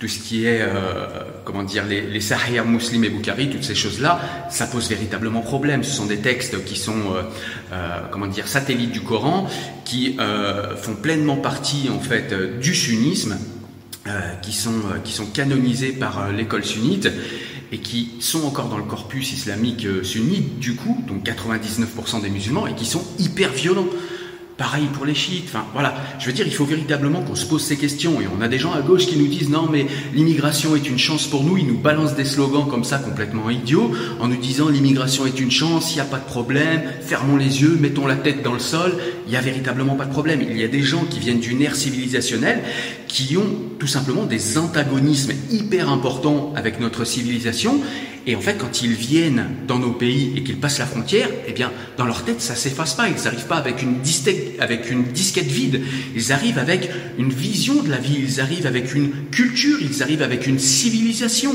tout 0.00 0.08
ce 0.08 0.18
qui 0.18 0.46
est, 0.46 0.62
euh, 0.62 1.06
comment 1.44 1.62
dire, 1.62 1.84
les, 1.84 2.00
les 2.00 2.20
Sahih 2.20 2.62
Muslim 2.66 3.04
et 3.04 3.10
Bukhari, 3.10 3.50
toutes 3.50 3.64
ces 3.64 3.74
choses-là, 3.74 4.18
ça 4.48 4.66
pose 4.66 4.88
véritablement 4.88 5.42
problème. 5.42 5.84
Ce 5.84 5.94
sont 5.94 6.06
des 6.06 6.16
textes 6.16 6.64
qui 6.64 6.76
sont, 6.76 7.14
euh, 7.14 7.22
euh 7.72 7.98
comment 8.10 8.26
dire, 8.26 8.48
satellites 8.48 8.92
du 8.92 9.02
Coran, 9.02 9.46
qui 9.84 10.16
euh, 10.18 10.74
font 10.74 10.94
pleinement 10.94 11.36
partie 11.36 11.90
en 11.94 12.00
fait 12.00 12.32
du 12.60 12.74
sunnisme 12.74 13.32
euh, 13.32 13.49
qui, 14.42 14.52
sont, 14.52 14.70
euh, 14.70 14.98
qui 15.02 15.12
sont 15.12 15.26
canonisés 15.26 15.92
par 15.92 16.22
euh, 16.22 16.32
l'école 16.32 16.64
sunnite 16.64 17.08
et 17.72 17.78
qui 17.78 18.10
sont 18.20 18.44
encore 18.44 18.68
dans 18.68 18.78
le 18.78 18.84
corpus 18.84 19.32
islamique 19.32 19.86
sunnite, 20.02 20.58
du 20.58 20.74
coup, 20.74 21.04
donc 21.06 21.24
99% 21.24 22.20
des 22.20 22.28
musulmans, 22.28 22.66
et 22.66 22.74
qui 22.74 22.84
sont 22.84 23.04
hyper 23.20 23.52
violents. 23.52 23.86
Pareil 24.60 24.88
pour 24.92 25.06
les 25.06 25.14
chiites. 25.14 25.44
Enfin, 25.46 25.64
voilà. 25.72 25.94
Je 26.18 26.26
veux 26.26 26.34
dire, 26.34 26.46
il 26.46 26.52
faut 26.52 26.66
véritablement 26.66 27.22
qu'on 27.22 27.34
se 27.34 27.46
pose 27.46 27.64
ces 27.64 27.78
questions. 27.78 28.20
Et 28.20 28.26
on 28.36 28.42
a 28.42 28.48
des 28.48 28.58
gens 28.58 28.74
à 28.74 28.82
gauche 28.82 29.06
qui 29.06 29.16
nous 29.16 29.26
disent 29.26 29.48
non, 29.48 29.66
mais 29.72 29.86
l'immigration 30.12 30.76
est 30.76 30.86
une 30.86 30.98
chance 30.98 31.26
pour 31.26 31.44
nous. 31.44 31.56
Ils 31.56 31.66
nous 31.66 31.78
balancent 31.78 32.14
des 32.14 32.26
slogans 32.26 32.68
comme 32.68 32.84
ça 32.84 32.98
complètement 32.98 33.48
idiots 33.48 33.90
en 34.20 34.28
nous 34.28 34.36
disant 34.36 34.68
l'immigration 34.68 35.24
est 35.24 35.40
une 35.40 35.50
chance, 35.50 35.92
il 35.92 35.94
n'y 35.94 36.02
a 36.02 36.04
pas 36.04 36.18
de 36.18 36.26
problème, 36.26 36.82
fermons 37.00 37.38
les 37.38 37.62
yeux, 37.62 37.78
mettons 37.80 38.06
la 38.06 38.16
tête 38.16 38.42
dans 38.42 38.52
le 38.52 38.58
sol. 38.58 38.98
Il 39.26 39.30
n'y 39.30 39.38
a 39.38 39.40
véritablement 39.40 39.94
pas 39.94 40.04
de 40.04 40.12
problème. 40.12 40.42
Il 40.42 40.60
y 40.60 40.64
a 40.64 40.68
des 40.68 40.82
gens 40.82 41.04
qui 41.08 41.20
viennent 41.20 41.40
d'une 41.40 41.62
ère 41.62 41.74
civilisationnelle 41.74 42.62
qui 43.12 43.36
ont 43.36 43.50
tout 43.78 43.86
simplement 43.86 44.24
des 44.24 44.58
antagonismes 44.58 45.32
hyper 45.50 45.90
importants 45.90 46.52
avec 46.56 46.80
notre 46.80 47.04
civilisation 47.04 47.80
et 48.26 48.36
en 48.36 48.40
fait, 48.40 48.58
quand 48.58 48.82
ils 48.82 48.92
viennent 48.92 49.46
dans 49.66 49.78
nos 49.78 49.92
pays 49.92 50.32
et 50.36 50.42
qu'ils 50.42 50.58
passent 50.58 50.78
la 50.78 50.86
frontière, 50.86 51.28
eh 51.46 51.52
bien, 51.52 51.72
dans 51.96 52.04
leur 52.04 52.22
tête, 52.24 52.42
ça 52.42 52.54
s'efface 52.54 52.94
pas. 52.94 53.08
Ils 53.08 53.24
n'arrivent 53.24 53.46
pas 53.46 53.56
avec 53.56 53.82
une, 53.82 53.96
avec 54.58 54.90
une 54.90 55.04
disquette 55.04 55.46
vide. 55.46 55.80
Ils 56.14 56.32
arrivent 56.32 56.58
avec 56.58 56.90
une 57.18 57.32
vision 57.32 57.82
de 57.82 57.88
la 57.88 57.96
vie. 57.96 58.18
Ils 58.22 58.40
arrivent 58.40 58.66
avec 58.66 58.94
une 58.94 59.10
culture. 59.30 59.78
Ils 59.80 60.02
arrivent 60.02 60.22
avec 60.22 60.46
une 60.46 60.58
civilisation. 60.58 61.52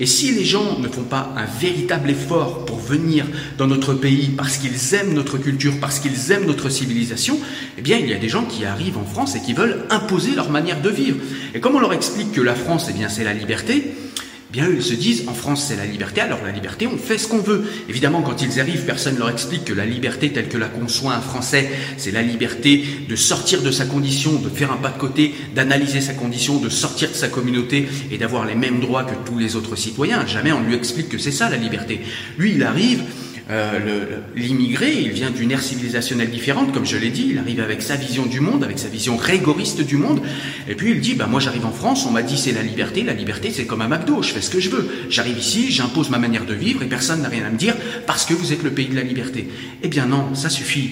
Et 0.00 0.06
si 0.06 0.32
les 0.32 0.44
gens 0.44 0.78
ne 0.78 0.88
font 0.88 1.02
pas 1.02 1.32
un 1.36 1.44
véritable 1.44 2.10
effort 2.10 2.64
pour 2.64 2.78
venir 2.78 3.26
dans 3.56 3.66
notre 3.66 3.94
pays 3.94 4.28
parce 4.28 4.56
qu'ils 4.56 4.94
aiment 4.94 5.12
notre 5.12 5.38
culture, 5.38 5.74
parce 5.80 5.98
qu'ils 5.98 6.30
aiment 6.30 6.46
notre 6.46 6.68
civilisation, 6.68 7.38
eh 7.76 7.82
bien, 7.82 7.98
il 7.98 8.08
y 8.08 8.14
a 8.14 8.18
des 8.18 8.28
gens 8.28 8.44
qui 8.44 8.64
arrivent 8.64 8.98
en 8.98 9.04
France 9.04 9.34
et 9.34 9.40
qui 9.40 9.54
veulent 9.54 9.84
imposer 9.90 10.34
leur 10.36 10.50
manière 10.50 10.80
de 10.80 10.90
vivre. 10.90 11.18
Et 11.54 11.60
comme 11.60 11.74
on 11.74 11.80
leur 11.80 11.92
explique 11.92 12.32
que 12.32 12.40
la 12.40 12.54
France, 12.54 12.86
eh 12.90 12.92
bien, 12.92 13.08
c'est 13.08 13.24
la 13.24 13.34
liberté, 13.34 13.92
bien 14.50 14.68
ils 14.70 14.82
se 14.82 14.94
disent, 14.94 15.24
en 15.28 15.34
France, 15.34 15.66
c'est 15.68 15.76
la 15.76 15.84
liberté, 15.84 16.20
alors 16.20 16.40
la 16.44 16.52
liberté, 16.52 16.86
on 16.86 16.96
fait 16.96 17.18
ce 17.18 17.28
qu'on 17.28 17.38
veut. 17.38 17.64
Évidemment, 17.88 18.22
quand 18.22 18.42
ils 18.42 18.60
arrivent, 18.60 18.84
personne 18.84 19.14
ne 19.14 19.18
leur 19.18 19.30
explique 19.30 19.64
que 19.64 19.72
la 19.72 19.84
liberté 19.84 20.30
telle 20.32 20.48
que 20.48 20.58
la 20.58 20.68
conçoit 20.68 21.14
un 21.14 21.20
Français, 21.20 21.70
c'est 21.96 22.10
la 22.10 22.22
liberté 22.22 22.84
de 23.08 23.16
sortir 23.16 23.62
de 23.62 23.70
sa 23.70 23.84
condition, 23.84 24.34
de 24.34 24.48
faire 24.48 24.72
un 24.72 24.76
pas 24.76 24.90
de 24.90 24.98
côté, 24.98 25.34
d'analyser 25.54 26.00
sa 26.00 26.14
condition, 26.14 26.58
de 26.58 26.68
sortir 26.68 27.10
de 27.10 27.14
sa 27.14 27.28
communauté 27.28 27.88
et 28.10 28.18
d'avoir 28.18 28.46
les 28.46 28.54
mêmes 28.54 28.80
droits 28.80 29.04
que 29.04 29.14
tous 29.28 29.38
les 29.38 29.56
autres 29.56 29.76
citoyens. 29.76 30.26
Jamais 30.26 30.52
on 30.52 30.62
lui 30.62 30.74
explique 30.74 31.08
que 31.08 31.18
c'est 31.18 31.32
ça 31.32 31.50
la 31.50 31.56
liberté. 31.56 32.00
Lui, 32.38 32.52
il 32.52 32.62
arrive, 32.62 33.02
euh, 33.50 34.18
l'immigré, 34.36 34.92
il 34.92 35.10
vient 35.10 35.30
d'une 35.30 35.50
ère 35.50 35.62
civilisationnelle 35.62 36.30
différente, 36.30 36.72
comme 36.72 36.84
je 36.84 36.98
l'ai 36.98 37.08
dit, 37.08 37.28
il 37.30 37.38
arrive 37.38 37.60
avec 37.60 37.80
sa 37.80 37.96
vision 37.96 38.26
du 38.26 38.40
monde, 38.40 38.62
avec 38.62 38.78
sa 38.78 38.88
vision 38.88 39.16
rigoriste 39.16 39.80
du 39.80 39.96
monde, 39.96 40.20
et 40.68 40.74
puis 40.74 40.90
il 40.90 41.00
dit, 41.00 41.14
bah 41.14 41.26
moi 41.26 41.40
j'arrive 41.40 41.64
en 41.64 41.72
France, 41.72 42.04
on 42.06 42.10
m'a 42.10 42.22
dit 42.22 42.36
c'est 42.36 42.52
la 42.52 42.62
liberté, 42.62 43.02
la 43.02 43.14
liberté 43.14 43.50
c'est 43.50 43.64
comme 43.64 43.80
un 43.80 43.88
McDo, 43.88 44.22
je 44.22 44.32
fais 44.32 44.42
ce 44.42 44.50
que 44.50 44.60
je 44.60 44.68
veux, 44.68 44.88
j'arrive 45.08 45.38
ici, 45.38 45.70
j'impose 45.70 46.10
ma 46.10 46.18
manière 46.18 46.44
de 46.44 46.54
vivre 46.54 46.82
et 46.82 46.86
personne 46.86 47.22
n'a 47.22 47.28
rien 47.28 47.46
à 47.46 47.50
me 47.50 47.56
dire 47.56 47.74
parce 48.06 48.26
que 48.26 48.34
vous 48.34 48.52
êtes 48.52 48.62
le 48.62 48.70
pays 48.70 48.88
de 48.88 48.96
la 48.96 49.02
liberté. 49.02 49.48
Eh 49.82 49.88
bien 49.88 50.06
non, 50.06 50.34
ça 50.34 50.50
suffit. 50.50 50.90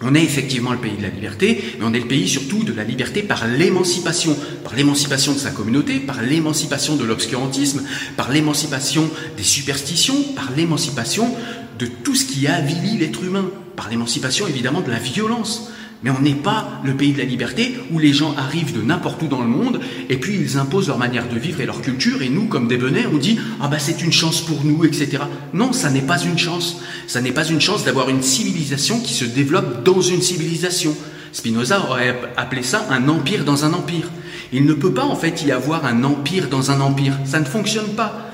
On 0.00 0.14
est 0.14 0.22
effectivement 0.22 0.70
le 0.70 0.78
pays 0.78 0.96
de 0.96 1.02
la 1.02 1.08
liberté, 1.08 1.60
mais 1.78 1.84
on 1.84 1.92
est 1.92 1.98
le 1.98 2.06
pays 2.06 2.28
surtout 2.28 2.62
de 2.62 2.72
la 2.72 2.84
liberté 2.84 3.20
par 3.20 3.48
l'émancipation, 3.48 4.36
par 4.62 4.76
l'émancipation 4.76 5.32
de 5.32 5.38
sa 5.38 5.50
communauté, 5.50 5.98
par 5.98 6.22
l'émancipation 6.22 6.94
de 6.94 7.04
l'obscurantisme, 7.04 7.82
par 8.16 8.30
l'émancipation 8.30 9.10
des 9.36 9.42
superstitions, 9.42 10.22
par 10.36 10.52
l'émancipation 10.56 11.34
de 11.78 11.86
tout 11.86 12.14
ce 12.14 12.26
qui 12.26 12.46
avilit 12.46 12.98
l'être 12.98 13.22
humain, 13.22 13.50
par 13.76 13.88
l'émancipation 13.88 14.46
évidemment 14.48 14.80
de 14.80 14.90
la 14.90 14.98
violence. 14.98 15.70
Mais 16.02 16.10
on 16.10 16.20
n'est 16.20 16.34
pas 16.34 16.80
le 16.84 16.94
pays 16.94 17.12
de 17.12 17.18
la 17.18 17.24
liberté 17.24 17.76
où 17.92 17.98
les 17.98 18.12
gens 18.12 18.32
arrivent 18.36 18.72
de 18.72 18.82
n'importe 18.82 19.20
où 19.22 19.26
dans 19.26 19.40
le 19.40 19.48
monde 19.48 19.80
et 20.08 20.16
puis 20.16 20.36
ils 20.40 20.56
imposent 20.56 20.86
leur 20.86 20.98
manière 20.98 21.28
de 21.28 21.36
vivre 21.36 21.60
et 21.60 21.66
leur 21.66 21.82
culture 21.82 22.22
et 22.22 22.28
nous, 22.28 22.46
comme 22.46 22.68
des 22.68 22.76
benets, 22.76 23.06
on 23.12 23.16
dit 23.16 23.38
ah 23.60 23.66
bah 23.66 23.80
c'est 23.80 24.00
une 24.00 24.12
chance 24.12 24.40
pour 24.40 24.64
nous, 24.64 24.84
etc. 24.84 25.24
Non, 25.54 25.72
ça 25.72 25.90
n'est 25.90 26.02
pas 26.02 26.20
une 26.22 26.38
chance. 26.38 26.80
Ça 27.08 27.20
n'est 27.20 27.32
pas 27.32 27.44
une 27.44 27.60
chance 27.60 27.84
d'avoir 27.84 28.10
une 28.10 28.22
civilisation 28.22 29.00
qui 29.00 29.12
se 29.12 29.24
développe 29.24 29.82
dans 29.82 30.00
une 30.00 30.22
civilisation. 30.22 30.96
Spinoza 31.32 31.80
aurait 31.80 32.16
appelé 32.36 32.62
ça 32.62 32.86
un 32.90 33.08
empire 33.08 33.44
dans 33.44 33.64
un 33.64 33.72
empire. 33.72 34.08
Il 34.52 34.66
ne 34.66 34.74
peut 34.74 34.92
pas 34.92 35.04
en 35.04 35.16
fait 35.16 35.44
y 35.44 35.52
avoir 35.52 35.84
un 35.84 36.04
empire 36.04 36.48
dans 36.48 36.70
un 36.70 36.80
empire. 36.80 37.18
Ça 37.24 37.40
ne 37.40 37.44
fonctionne 37.44 37.94
pas. 37.96 38.27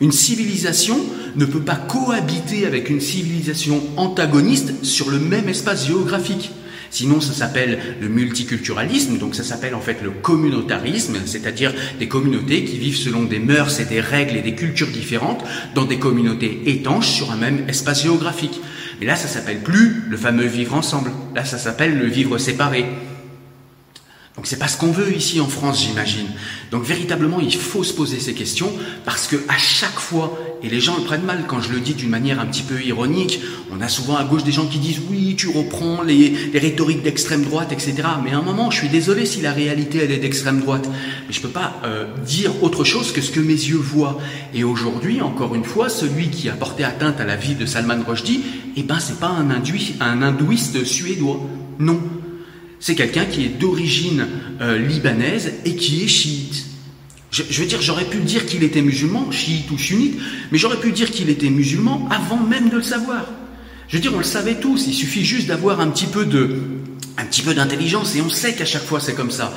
Une 0.00 0.12
civilisation 0.12 0.98
ne 1.36 1.44
peut 1.46 1.60
pas 1.60 1.76
cohabiter 1.76 2.66
avec 2.66 2.90
une 2.90 3.00
civilisation 3.00 3.82
antagoniste 3.96 4.84
sur 4.84 5.10
le 5.10 5.18
même 5.18 5.48
espace 5.48 5.86
géographique. 5.86 6.50
Sinon, 6.90 7.20
ça 7.20 7.32
s'appelle 7.32 7.78
le 8.00 8.08
multiculturalisme, 8.08 9.18
donc 9.18 9.34
ça 9.34 9.42
s'appelle 9.42 9.74
en 9.74 9.80
fait 9.80 9.98
le 10.02 10.10
communautarisme, 10.10 11.16
c'est-à-dire 11.24 11.74
des 11.98 12.08
communautés 12.08 12.64
qui 12.64 12.78
vivent 12.78 12.96
selon 12.96 13.24
des 13.24 13.38
mœurs 13.38 13.80
et 13.80 13.84
des 13.84 14.00
règles 14.00 14.36
et 14.36 14.42
des 14.42 14.54
cultures 14.54 14.86
différentes 14.88 15.44
dans 15.74 15.84
des 15.84 15.98
communautés 15.98 16.62
étanches 16.66 17.08
sur 17.08 17.32
un 17.32 17.36
même 17.36 17.68
espace 17.68 18.02
géographique. 18.02 18.60
Mais 19.00 19.06
là, 19.06 19.16
ça 19.16 19.28
s'appelle 19.28 19.62
plus 19.62 20.04
le 20.08 20.16
fameux 20.16 20.46
vivre 20.46 20.74
ensemble. 20.74 21.10
Là, 21.34 21.44
ça 21.44 21.58
s'appelle 21.58 21.98
le 21.98 22.06
vivre 22.06 22.38
séparé. 22.38 22.86
Donc 24.36 24.46
c'est 24.46 24.58
pas 24.58 24.68
ce 24.68 24.76
qu'on 24.76 24.92
veut 24.92 25.16
ici 25.16 25.40
en 25.40 25.48
France, 25.48 25.82
j'imagine. 25.82 26.26
Donc 26.70 26.84
véritablement, 26.84 27.40
il 27.40 27.54
faut 27.54 27.82
se 27.82 27.94
poser 27.94 28.20
ces 28.20 28.34
questions 28.34 28.70
parce 29.06 29.28
que 29.28 29.36
à 29.48 29.56
chaque 29.56 29.98
fois, 29.98 30.38
et 30.62 30.68
les 30.68 30.78
gens 30.78 30.94
le 30.98 31.04
prennent 31.04 31.24
mal 31.24 31.44
quand 31.48 31.62
je 31.62 31.72
le 31.72 31.80
dis 31.80 31.94
d'une 31.94 32.10
manière 32.10 32.38
un 32.38 32.44
petit 32.44 32.62
peu 32.62 32.82
ironique, 32.82 33.40
on 33.72 33.80
a 33.80 33.88
souvent 33.88 34.16
à 34.16 34.24
gauche 34.24 34.44
des 34.44 34.52
gens 34.52 34.66
qui 34.66 34.78
disent 34.78 35.00
oui, 35.10 35.36
tu 35.38 35.48
reprends 35.48 36.02
les, 36.02 36.34
rhétoriques 36.54 37.02
d'extrême 37.02 37.44
droite, 37.44 37.72
etc. 37.72 37.94
Mais 38.22 38.32
à 38.32 38.38
un 38.38 38.42
moment, 38.42 38.70
je 38.70 38.76
suis 38.76 38.90
désolé 38.90 39.24
si 39.24 39.40
la 39.40 39.52
réalité 39.52 40.00
elle 40.02 40.12
est 40.12 40.18
d'extrême 40.18 40.60
droite, 40.60 40.86
mais 41.26 41.32
je 41.32 41.40
peux 41.40 41.48
pas 41.48 41.80
euh, 41.84 42.04
dire 42.26 42.62
autre 42.62 42.84
chose 42.84 43.12
que 43.12 43.22
ce 43.22 43.30
que 43.30 43.40
mes 43.40 43.54
yeux 43.54 43.76
voient. 43.78 44.18
Et 44.52 44.64
aujourd'hui, 44.64 45.22
encore 45.22 45.54
une 45.54 45.64
fois, 45.64 45.88
celui 45.88 46.28
qui 46.28 46.50
a 46.50 46.52
porté 46.52 46.84
atteinte 46.84 47.20
à 47.20 47.24
la 47.24 47.36
vie 47.36 47.54
de 47.54 47.64
Salman 47.64 48.04
Rushdie, 48.06 48.42
eh 48.76 48.82
ben 48.82 48.98
c'est 49.00 49.18
pas 49.18 49.28
un, 49.28 49.48
un 49.48 50.22
hindouiste 50.22 50.84
suédois, 50.84 51.40
non 51.78 52.00
c'est 52.86 52.94
quelqu'un 52.94 53.24
qui 53.24 53.44
est 53.44 53.48
d'origine 53.48 54.28
euh, 54.60 54.78
libanaise 54.78 55.54
et 55.64 55.74
qui 55.74 56.04
est 56.04 56.06
chiite. 56.06 56.66
Je, 57.32 57.42
veux 57.42 57.66
dire, 57.66 57.82
j'aurais 57.82 58.04
pu 58.04 58.18
dire 58.18 58.46
qu'il 58.46 58.62
était 58.62 58.80
musulman, 58.80 59.32
chiite 59.32 59.68
ou 59.72 59.76
sunnite, 59.76 60.16
mais 60.52 60.58
j'aurais 60.58 60.78
pu 60.78 60.92
dire 60.92 61.10
qu'il 61.10 61.28
était 61.28 61.50
musulman 61.50 62.08
avant 62.12 62.36
même 62.36 62.68
de 62.68 62.76
le 62.76 62.84
savoir. 62.84 63.26
Je 63.88 63.96
veux 63.96 64.00
dire, 64.00 64.12
on 64.14 64.18
le 64.18 64.22
savait 64.22 64.60
tous, 64.60 64.86
il 64.86 64.94
suffit 64.94 65.24
juste 65.24 65.48
d'avoir 65.48 65.80
un 65.80 65.88
petit 65.88 66.06
peu 66.06 66.24
d'intelligence 67.54 68.14
et 68.14 68.20
on 68.20 68.28
sait 68.28 68.54
qu'à 68.54 68.64
chaque 68.64 68.84
fois 68.84 69.00
c'est 69.00 69.14
comme 69.16 69.32
ça. 69.32 69.52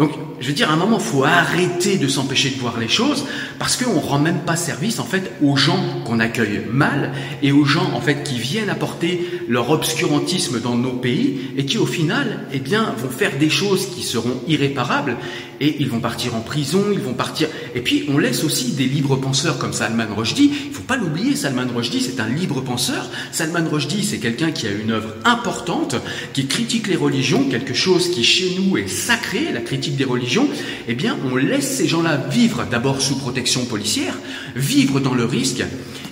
Donc, 0.00 0.12
je 0.40 0.46
veux 0.46 0.54
dire, 0.54 0.70
à 0.70 0.72
un 0.72 0.76
moment, 0.76 0.96
il 0.98 1.04
faut 1.04 1.24
arrêter 1.24 1.98
de 1.98 2.08
s'empêcher 2.08 2.48
de 2.48 2.58
voir 2.58 2.80
les 2.80 2.88
choses 2.88 3.26
parce 3.58 3.76
qu'on 3.76 3.96
ne 3.96 4.00
rend 4.00 4.18
même 4.18 4.40
pas 4.46 4.56
service, 4.56 4.98
en 4.98 5.04
fait, 5.04 5.30
aux 5.42 5.56
gens 5.58 5.84
qu'on 6.06 6.20
accueille 6.20 6.62
mal 6.72 7.12
et 7.42 7.52
aux 7.52 7.66
gens, 7.66 7.92
en 7.92 8.00
fait, 8.00 8.24
qui 8.24 8.38
viennent 8.38 8.70
apporter 8.70 9.28
leur 9.46 9.68
obscurantisme 9.68 10.58
dans 10.58 10.74
nos 10.74 10.94
pays 10.94 11.52
et 11.58 11.66
qui, 11.66 11.76
au 11.76 11.84
final, 11.84 12.46
eh 12.50 12.60
bien, 12.60 12.94
vont 12.96 13.10
faire 13.10 13.36
des 13.38 13.50
choses 13.50 13.88
qui 13.94 14.02
seront 14.02 14.40
irréparables 14.48 15.18
et 15.60 15.76
ils 15.80 15.90
vont 15.90 16.00
partir 16.00 16.34
en 16.34 16.40
prison, 16.40 16.86
ils 16.90 17.00
vont 17.00 17.12
partir. 17.12 17.48
Et 17.74 17.82
puis, 17.82 18.06
on 18.08 18.16
laisse 18.16 18.42
aussi 18.42 18.72
des 18.72 18.86
libres 18.86 19.16
penseurs 19.16 19.58
comme 19.58 19.74
Salman 19.74 20.14
Rushdie. 20.16 20.50
Il 20.68 20.72
faut 20.72 20.82
pas 20.82 20.96
l'oublier, 20.96 21.36
Salman 21.36 21.66
Rushdie, 21.76 22.00
c'est 22.00 22.18
un 22.18 22.28
libre 22.28 22.62
penseur. 22.62 23.10
Salman 23.30 23.68
Rushdie, 23.70 24.02
c'est 24.02 24.18
quelqu'un 24.18 24.52
qui 24.52 24.66
a 24.66 24.70
une 24.70 24.92
œuvre 24.92 25.12
importante, 25.26 25.96
qui 26.32 26.46
critique 26.46 26.88
les 26.88 26.96
religions, 26.96 27.44
quelque 27.50 27.74
chose 27.74 28.10
qui, 28.10 28.24
chez 28.24 28.56
nous, 28.58 28.78
est 28.78 28.88
sacré, 28.88 29.52
la 29.52 29.60
critique 29.60 29.89
des 29.96 30.04
religions, 30.04 30.48
eh 30.88 30.94
bien, 30.94 31.16
on 31.30 31.36
laisse 31.36 31.76
ces 31.76 31.88
gens-là 31.88 32.16
vivre 32.16 32.66
d'abord 32.70 33.00
sous 33.00 33.16
protection 33.18 33.64
policière, 33.64 34.14
vivre 34.54 35.00
dans 35.00 35.14
le 35.14 35.24
risque, 35.24 35.64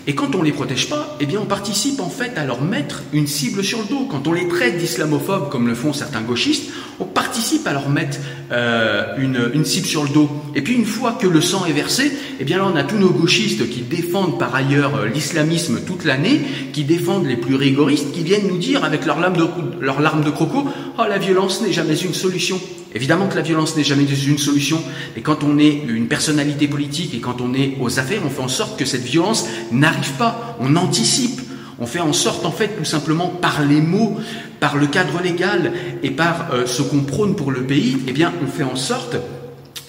et 0.09 0.15
quand 0.15 0.35
on 0.35 0.43
les 0.43 0.53
protège 0.53 0.89
pas, 0.89 1.19
eh 1.21 1.27
bien, 1.27 1.39
on 1.39 1.45
participe 1.45 2.01
en 2.01 2.09
fait 2.09 2.39
à 2.39 2.47
leur 2.47 2.63
mettre 2.63 3.03
une 3.13 3.27
cible 3.27 3.63
sur 3.63 3.81
le 3.81 3.85
dos. 3.85 4.09
Quand 4.11 4.27
on 4.27 4.33
les 4.33 4.49
traite 4.49 4.79
d'islamophobes, 4.79 5.51
comme 5.51 5.69
le 5.69 5.75
font 5.75 5.93
certains 5.93 6.23
gauchistes, 6.23 6.71
on 6.99 7.05
participe 7.05 7.67
à 7.67 7.75
leur 7.75 7.91
mettre 7.91 8.17
euh, 8.51 9.05
une, 9.19 9.67
cible 9.67 9.87
sur 9.87 10.05
le 10.05 10.09
dos. 10.09 10.31
Et 10.55 10.63
puis, 10.63 10.73
une 10.73 10.87
fois 10.87 11.19
que 11.21 11.27
le 11.27 11.43
sang 11.43 11.67
est 11.67 11.73
versé, 11.73 12.11
eh 12.41 12.45
bien, 12.45 12.57
là, 12.57 12.71
on 12.73 12.77
a 12.77 12.85
tous 12.85 12.97
nos 12.97 13.11
gauchistes 13.11 13.69
qui 13.69 13.83
défendent 13.83 14.39
par 14.39 14.55
ailleurs 14.55 14.97
euh, 14.97 15.09
l'islamisme 15.09 15.81
toute 15.87 16.07
l'année, 16.07 16.41
qui 16.73 16.85
défendent 16.85 17.27
les 17.27 17.37
plus 17.37 17.57
rigoristes, 17.57 18.11
qui 18.11 18.23
viennent 18.23 18.49
nous 18.49 18.57
dire 18.57 18.85
avec 18.85 19.05
leurs 19.05 19.21
larmes 19.21 19.37
de, 19.37 20.31
croco, 20.31 20.65
oh, 20.99 21.03
la 21.07 21.19
violence 21.19 21.61
n'est 21.61 21.75
jamais 21.75 21.99
une 21.99 22.15
solution. 22.15 22.59
Évidemment 22.95 23.29
que 23.29 23.37
la 23.37 23.43
violence 23.43 23.77
n'est 23.77 23.85
jamais 23.85 24.05
une 24.05 24.39
solution, 24.39 24.83
et 25.17 25.21
quand 25.21 25.45
on 25.45 25.59
est 25.59 25.83
une 25.89 26.09
personnalité 26.09 26.69
politique 26.69 27.15
et 27.15 27.21
quand 27.21 27.41
on 27.41 27.53
est 27.53 27.77
aux 27.81 27.99
affaires, 27.99 28.23
on 28.25 28.31
fait 28.31 28.43
en 28.43 28.49
sorte 28.49 28.79
que 28.79 28.87
cette 28.87 29.03
violence 29.03 29.47
n'arrive 29.71 30.13
pas, 30.13 30.57
on 30.61 30.75
anticipe, 30.77 31.41
on 31.79 31.87
fait 31.87 32.01
en 32.01 32.13
sorte 32.13 32.45
en 32.47 32.51
fait 32.51 32.77
tout 32.77 32.85
simplement 32.85 33.29
par 33.29 33.65
les 33.65 33.81
mots, 33.81 34.17
par 34.59 34.77
le 34.77 34.87
cadre 34.87 35.23
légal 35.23 35.73
et 36.03 36.11
par 36.11 36.53
euh, 36.53 36.67
ce 36.67 36.83
qu'on 36.83 37.01
prône 37.01 37.37
pour 37.37 37.53
le 37.53 37.63
pays, 37.63 37.99
eh 38.09 38.13
bien 38.13 38.33
on 38.43 38.47
fait 38.47 38.65
en 38.65 38.77
sorte 38.77 39.17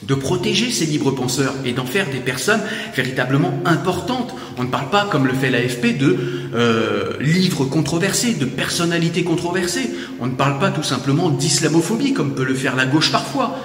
de 0.04 0.16
protéger 0.16 0.72
ces 0.72 0.86
libres 0.86 1.12
penseurs 1.12 1.54
et 1.66 1.74
d'en 1.74 1.86
faire 1.86 2.10
des 2.10 2.20
personnes 2.20 2.62
véritablement 2.96 3.54
importantes. 3.66 4.34
On 4.58 4.64
ne 4.64 4.70
parle 4.70 4.90
pas, 4.90 5.08
comme 5.12 5.28
le 5.28 5.34
fait 5.34 5.50
l'AFP, 5.50 5.98
de 5.98 6.18
euh, 6.54 7.14
livres 7.20 7.66
controversés, 7.66 8.34
de 8.34 8.46
personnalités 8.46 9.24
controversées. 9.24 9.90
On 10.20 10.28
ne 10.28 10.36
parle 10.36 10.60
pas 10.60 10.72
tout 10.72 10.84
simplement 10.84 11.30
d'islamophobie, 11.30 12.14
comme 12.14 12.36
peut 12.36 12.46
le 12.46 12.56
faire 12.56 12.76
la 12.76 12.86
gauche 12.86 13.12
parfois. 13.12 13.60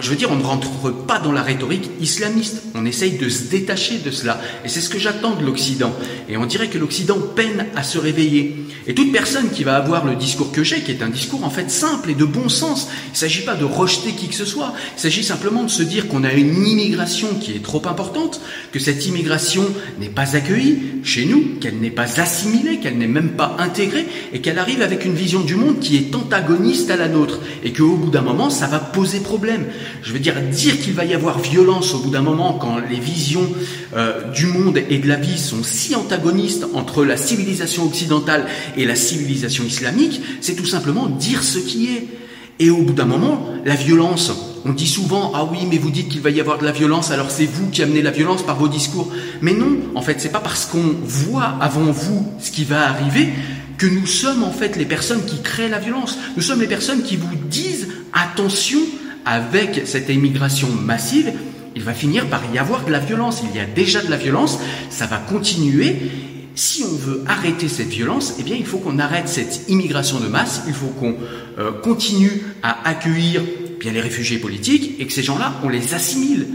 Je 0.00 0.10
veux 0.10 0.16
dire, 0.16 0.30
on 0.30 0.36
ne 0.36 0.42
rentre 0.42 0.90
pas 1.06 1.18
dans 1.18 1.32
la 1.32 1.42
rhétorique 1.42 1.90
islamiste. 2.00 2.62
On 2.74 2.84
essaye 2.84 3.18
de 3.18 3.28
se 3.28 3.44
détacher 3.44 3.98
de 3.98 4.10
cela. 4.10 4.40
Et 4.64 4.68
c'est 4.68 4.80
ce 4.80 4.90
que 4.90 4.98
j'attends 4.98 5.36
de 5.36 5.44
l'Occident. 5.44 5.94
Et 6.28 6.36
on 6.36 6.46
dirait 6.46 6.68
que 6.68 6.78
l'Occident 6.78 7.18
peine 7.34 7.66
à 7.76 7.82
se 7.82 7.98
réveiller. 7.98 8.66
Et 8.88 8.94
toute 8.94 9.10
personne 9.10 9.50
qui 9.50 9.64
va 9.64 9.76
avoir 9.76 10.04
le 10.04 10.14
discours 10.14 10.52
que 10.52 10.62
j'ai, 10.62 10.80
qui 10.80 10.92
est 10.92 11.02
un 11.02 11.08
discours 11.08 11.44
en 11.44 11.50
fait 11.50 11.70
simple 11.70 12.10
et 12.10 12.14
de 12.14 12.24
bon 12.24 12.48
sens, 12.48 12.88
il 13.08 13.12
ne 13.12 13.16
s'agit 13.16 13.42
pas 13.42 13.56
de 13.56 13.64
rejeter 13.64 14.12
qui 14.12 14.28
que 14.28 14.34
ce 14.34 14.44
soit. 14.44 14.74
Il 14.96 15.00
s'agit 15.00 15.24
simplement 15.24 15.64
de 15.64 15.70
se 15.70 15.82
dire 15.82 16.06
qu'on 16.06 16.22
a 16.22 16.32
une 16.32 16.64
immigration 16.64 17.28
qui 17.40 17.52
est 17.52 17.62
trop 17.64 17.82
importante, 17.86 18.40
que 18.70 18.78
cette 18.78 19.04
immigration 19.06 19.64
n'est 19.98 20.08
pas 20.08 20.36
accueillie 20.36 20.78
chez 21.02 21.24
nous, 21.24 21.56
qu'elle 21.60 21.78
n'est 21.78 21.90
pas 21.90 22.20
assimilée, 22.20 22.78
qu'elle 22.78 22.98
n'est 22.98 23.08
même 23.08 23.30
pas 23.30 23.56
intégrée, 23.58 24.06
et 24.32 24.40
qu'elle 24.40 24.58
arrive 24.58 24.82
avec 24.82 25.04
une 25.04 25.14
vision 25.14 25.40
du 25.40 25.56
monde 25.56 25.80
qui 25.80 25.96
est 25.96 26.14
antagoniste 26.14 26.90
à 26.90 26.96
la 26.96 27.08
nôtre. 27.08 27.40
Et 27.64 27.72
qu'au 27.72 27.96
bout 27.96 28.10
d'un 28.10 28.22
moment, 28.22 28.50
ça 28.50 28.68
va 28.68 28.78
poser 28.78 29.18
problème. 29.18 29.66
Je 30.02 30.12
veux 30.12 30.18
dire, 30.18 30.34
dire 30.40 30.80
qu'il 30.80 30.94
va 30.94 31.04
y 31.04 31.14
avoir 31.14 31.38
violence 31.38 31.94
au 31.94 31.98
bout 31.98 32.10
d'un 32.10 32.22
moment 32.22 32.54
quand 32.54 32.78
les 32.78 32.98
visions 32.98 33.48
euh, 33.96 34.30
du 34.32 34.46
monde 34.46 34.78
et 34.90 34.98
de 34.98 35.08
la 35.08 35.16
vie 35.16 35.38
sont 35.38 35.62
si 35.62 35.94
antagonistes 35.94 36.66
entre 36.74 37.04
la 37.04 37.16
civilisation 37.16 37.84
occidentale 37.84 38.46
et 38.76 38.84
la 38.84 38.94
civilisation 38.94 39.64
islamique, 39.64 40.20
c'est 40.40 40.54
tout 40.54 40.66
simplement 40.66 41.06
dire 41.06 41.42
ce 41.42 41.58
qui 41.58 41.86
est. 41.86 42.06
Et 42.58 42.70
au 42.70 42.82
bout 42.82 42.94
d'un 42.94 43.04
moment, 43.04 43.46
la 43.66 43.74
violence, 43.74 44.32
on 44.64 44.72
dit 44.72 44.86
souvent 44.86 45.32
ah 45.34 45.46
oui, 45.50 45.58
mais 45.70 45.76
vous 45.76 45.90
dites 45.90 46.08
qu'il 46.08 46.22
va 46.22 46.30
y 46.30 46.40
avoir 46.40 46.58
de 46.58 46.64
la 46.64 46.72
violence, 46.72 47.10
alors 47.10 47.30
c'est 47.30 47.44
vous 47.44 47.68
qui 47.68 47.82
amenez 47.82 48.02
la 48.02 48.10
violence 48.10 48.42
par 48.42 48.56
vos 48.56 48.68
discours. 48.68 49.12
Mais 49.42 49.52
non, 49.52 49.76
en 49.94 50.02
fait, 50.02 50.20
c'est 50.20 50.32
pas 50.32 50.40
parce 50.40 50.64
qu'on 50.64 50.94
voit 51.04 51.56
avant 51.60 51.90
vous 51.90 52.26
ce 52.40 52.50
qui 52.50 52.64
va 52.64 52.88
arriver 52.88 53.28
que 53.78 53.86
nous 53.86 54.06
sommes 54.06 54.42
en 54.42 54.52
fait 54.52 54.76
les 54.76 54.84
personnes 54.84 55.24
qui 55.24 55.40
créent 55.42 55.68
la 55.68 55.78
violence. 55.78 56.18
Nous 56.36 56.42
sommes 56.42 56.60
les 56.60 56.66
personnes 56.66 57.02
qui 57.02 57.16
vous 57.16 57.34
disent 57.48 57.88
attention, 58.12 58.80
avec 59.26 59.82
cette 59.84 60.08
immigration 60.08 60.68
massive, 60.70 61.32
il 61.74 61.82
va 61.82 61.92
finir 61.92 62.26
par 62.28 62.42
y 62.54 62.58
avoir 62.58 62.84
de 62.84 62.92
la 62.92 63.00
violence. 63.00 63.42
Il 63.50 63.54
y 63.54 63.60
a 63.60 63.66
déjà 63.66 64.00
de 64.02 64.08
la 64.08 64.16
violence, 64.16 64.58
ça 64.88 65.06
va 65.06 65.18
continuer. 65.18 65.96
Si 66.54 66.84
on 66.84 66.96
veut 66.96 67.22
arrêter 67.26 67.68
cette 67.68 67.88
violence, 67.88 68.36
eh 68.38 68.42
bien, 68.42 68.56
il 68.56 68.64
faut 68.64 68.78
qu'on 68.78 68.98
arrête 68.98 69.28
cette 69.28 69.68
immigration 69.68 70.20
de 70.20 70.28
masse, 70.28 70.62
il 70.68 70.72
faut 70.72 70.86
qu'on 70.86 71.16
euh, 71.58 71.72
continue 71.82 72.40
à 72.62 72.88
accueillir 72.88 73.42
bien 73.78 73.92
les 73.92 74.00
réfugiés 74.00 74.38
politiques 74.38 74.94
et 74.98 75.06
que 75.06 75.12
ces 75.12 75.22
gens-là, 75.22 75.60
on 75.62 75.68
les 75.68 75.92
assimile. 75.92 76.46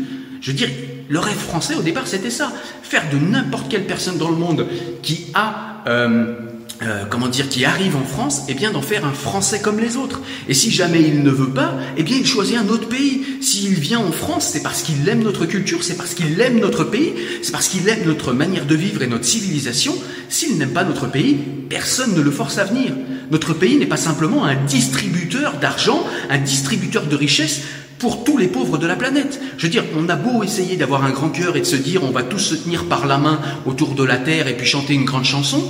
Je 0.42 0.50
veux 0.50 0.58
dire, 0.58 0.70
le 1.08 1.20
rêve 1.20 1.38
français 1.38 1.76
au 1.76 1.84
départ, 1.84 2.08
c'était 2.08 2.32
ça. 2.32 2.52
Faire 2.82 3.04
de 3.12 3.18
n'importe 3.18 3.70
quelle 3.70 3.86
personne 3.86 4.18
dans 4.18 4.30
le 4.30 4.38
monde 4.38 4.66
qui 5.04 5.28
a 5.36 5.84
euh, 5.88 6.36
euh, 6.84 7.06
comment 7.10 7.28
dire, 7.28 7.48
qui 7.48 7.64
arrive 7.64 7.96
en 7.96 8.04
France, 8.04 8.42
eh 8.48 8.54
bien 8.54 8.72
d'en 8.72 8.82
faire 8.82 9.06
un 9.06 9.14
Français 9.14 9.62
comme 9.62 9.80
les 9.80 9.98
autres. 9.98 10.22
Et 10.48 10.54
si 10.54 10.72
jamais 10.72 11.02
il 11.02 11.22
ne 11.22 11.30
veut 11.30 11.50
pas, 11.50 11.76
eh 11.96 12.04
bien 12.04 12.18
il 12.18 12.26
choisit 12.26 12.58
un 12.58 12.68
autre 12.70 12.88
pays. 12.88 13.22
S'il 13.42 13.76
vient 13.76 14.00
en 14.00 14.12
France, 14.12 14.50
c'est 14.52 14.64
parce 14.64 14.82
qu'il 14.82 15.08
aime 15.08 15.22
notre 15.22 15.46
culture, 15.46 15.84
c'est 15.84 15.96
parce 15.96 16.14
qu'il 16.14 16.40
aime 16.42 16.60
notre 16.60 16.84
pays, 16.84 17.14
c'est 17.44 17.52
parce 17.52 17.68
qu'il 17.68 17.88
aime 17.88 18.06
notre 18.06 18.34
manière 18.34 18.66
de 18.66 18.76
vivre 18.76 19.04
et 19.04 19.08
notre 19.08 19.26
civilisation. 19.26 19.94
S'il 20.30 20.58
n'aime 20.58 20.72
pas 20.72 20.84
notre 20.84 21.08
pays, 21.08 21.38
personne 21.70 22.16
ne 22.16 22.22
le 22.22 22.32
force 22.32 22.58
à 22.58 22.64
venir. 22.64 22.94
Notre 23.30 23.54
pays 23.54 23.78
n'est 23.78 23.86
pas 23.86 23.98
simplement 23.98 24.46
un 24.46 24.56
distributeur 24.56 25.58
d'argent, 25.60 26.04
un 26.30 26.40
distributeur 26.40 27.06
de 27.06 27.16
richesses 27.16 27.62
pour 28.02 28.24
tous 28.24 28.38
les 28.40 28.48
pauvres 28.48 28.80
de 28.80 28.88
la 28.88 28.96
planète. 28.96 29.40
Je 29.58 29.68
veux 29.68 29.72
dire, 29.72 29.84
on 29.96 30.10
a 30.10 30.16
beau 30.16 30.42
essayer 30.42 30.76
d'avoir 30.76 31.06
un 31.06 31.12
grand 31.12 31.30
cœur 31.30 31.56
et 31.56 31.60
de 31.60 31.66
se 31.66 31.76
dire 31.76 32.04
on 32.04 32.10
va 32.10 32.24
tous 32.24 32.40
se 32.40 32.56
tenir 32.56 32.86
par 32.86 33.06
la 33.06 33.20
main 33.20 33.40
autour 33.68 33.94
de 33.94 34.04
la 34.04 34.18
terre 34.18 34.48
et 34.48 34.58
puis 34.58 34.66
chanter 34.66 34.96
une 34.96 35.06
grande 35.06 35.24
chanson, 35.24 35.64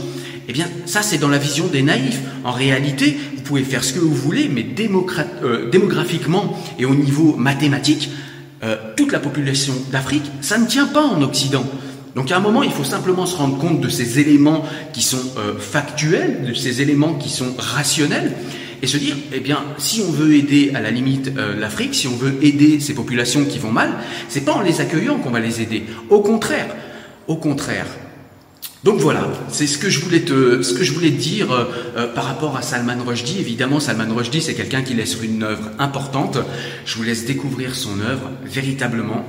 eh 0.52 0.54
bien, 0.54 0.68
ça, 0.86 1.02
c'est 1.02 1.18
dans 1.18 1.30
la 1.30 1.38
vision 1.38 1.68
des 1.68 1.82
naïfs. 1.82 2.20
En 2.44 2.52
réalité, 2.52 3.18
vous 3.38 3.42
pouvez 3.42 3.64
faire 3.64 3.86
ce 3.86 3.94
que 3.94 4.00
vous 4.00 4.14
voulez, 4.14 4.50
mais 4.50 4.66
euh, 5.44 5.70
démographiquement 5.70 6.62
et 6.78 6.84
au 6.84 6.94
niveau 6.94 7.38
mathématique, 7.38 8.10
euh, 8.62 8.76
toute 8.98 9.14
la 9.14 9.22
population 9.22 9.74
d'Afrique, 9.94 10.30
ça 10.42 10.58
ne 10.58 10.68
tient 10.68 10.88
pas 10.88 11.04
en 11.04 11.22
Occident. 11.22 11.64
Donc 12.18 12.34
à 12.34 12.36
un 12.36 12.42
moment, 12.42 12.64
il 12.64 12.72
faut 12.72 12.84
simplement 12.84 13.26
se 13.26 13.38
rendre 13.38 13.60
compte 13.60 13.80
de 13.80 13.88
ces 13.88 14.20
éléments 14.20 14.66
qui 14.92 15.04
sont 15.04 15.24
euh, 15.38 15.58
factuels, 15.58 16.44
de 16.46 16.54
ces 16.54 16.82
éléments 16.82 17.14
qui 17.14 17.30
sont 17.30 17.56
rationnels, 17.58 18.34
et 18.82 18.88
se 18.88 18.98
dire, 18.98 19.16
eh 19.34 19.40
bien, 19.40 19.64
si 19.78 20.02
on 20.06 20.12
veut 20.12 20.36
aider 20.36 20.74
à 20.76 20.82
la 20.82 20.92
limite 20.92 21.32
l'Afrique, 21.58 21.96
si 21.96 22.08
on 22.08 22.16
veut 22.18 22.40
aider 22.42 22.82
ces 22.82 22.94
populations 22.94 23.46
qui 23.46 23.58
vont 23.58 23.72
mal, 23.72 23.94
c'est 24.28 24.44
pas 24.44 24.54
en 24.54 24.62
les 24.62 24.82
accueillant 24.82 25.20
qu'on 25.20 25.30
va 25.30 25.40
les 25.40 25.62
aider. 25.62 25.84
Au 26.10 26.20
contraire, 26.20 26.76
au 27.28 27.38
contraire, 27.38 27.86
donc 28.84 29.00
voilà, 29.00 29.28
c'est 29.50 29.67
ce 29.67 29.78
que 29.78 29.91
je 29.91 30.00
voulais 30.00 30.22
te, 30.22 30.63
ce 30.63 30.74
que 30.74 30.84
je 30.84 30.91
voulais 30.91 31.12
dire 31.12 31.52
euh, 31.52 31.65
euh, 31.98 32.13
par 32.15 32.24
rapport 32.26 32.58
à 32.58 32.63
Salman 32.63 33.04
Rushdie. 33.06 33.39
Évidemment, 33.39 33.80
Salman 33.80 34.12
Rushdie, 34.12 34.41
c'est 34.41 34.56
quelqu'un 34.56 34.82
qui 34.82 34.96
laisse 34.96 35.22
une 35.22 35.44
œuvre 35.44 35.70
importante. 35.78 36.39
Je 36.86 36.98
vous 36.98 37.04
laisse 37.04 37.26
découvrir 37.26 37.76
son 37.76 38.00
œuvre 38.02 38.32
véritablement. 38.44 39.24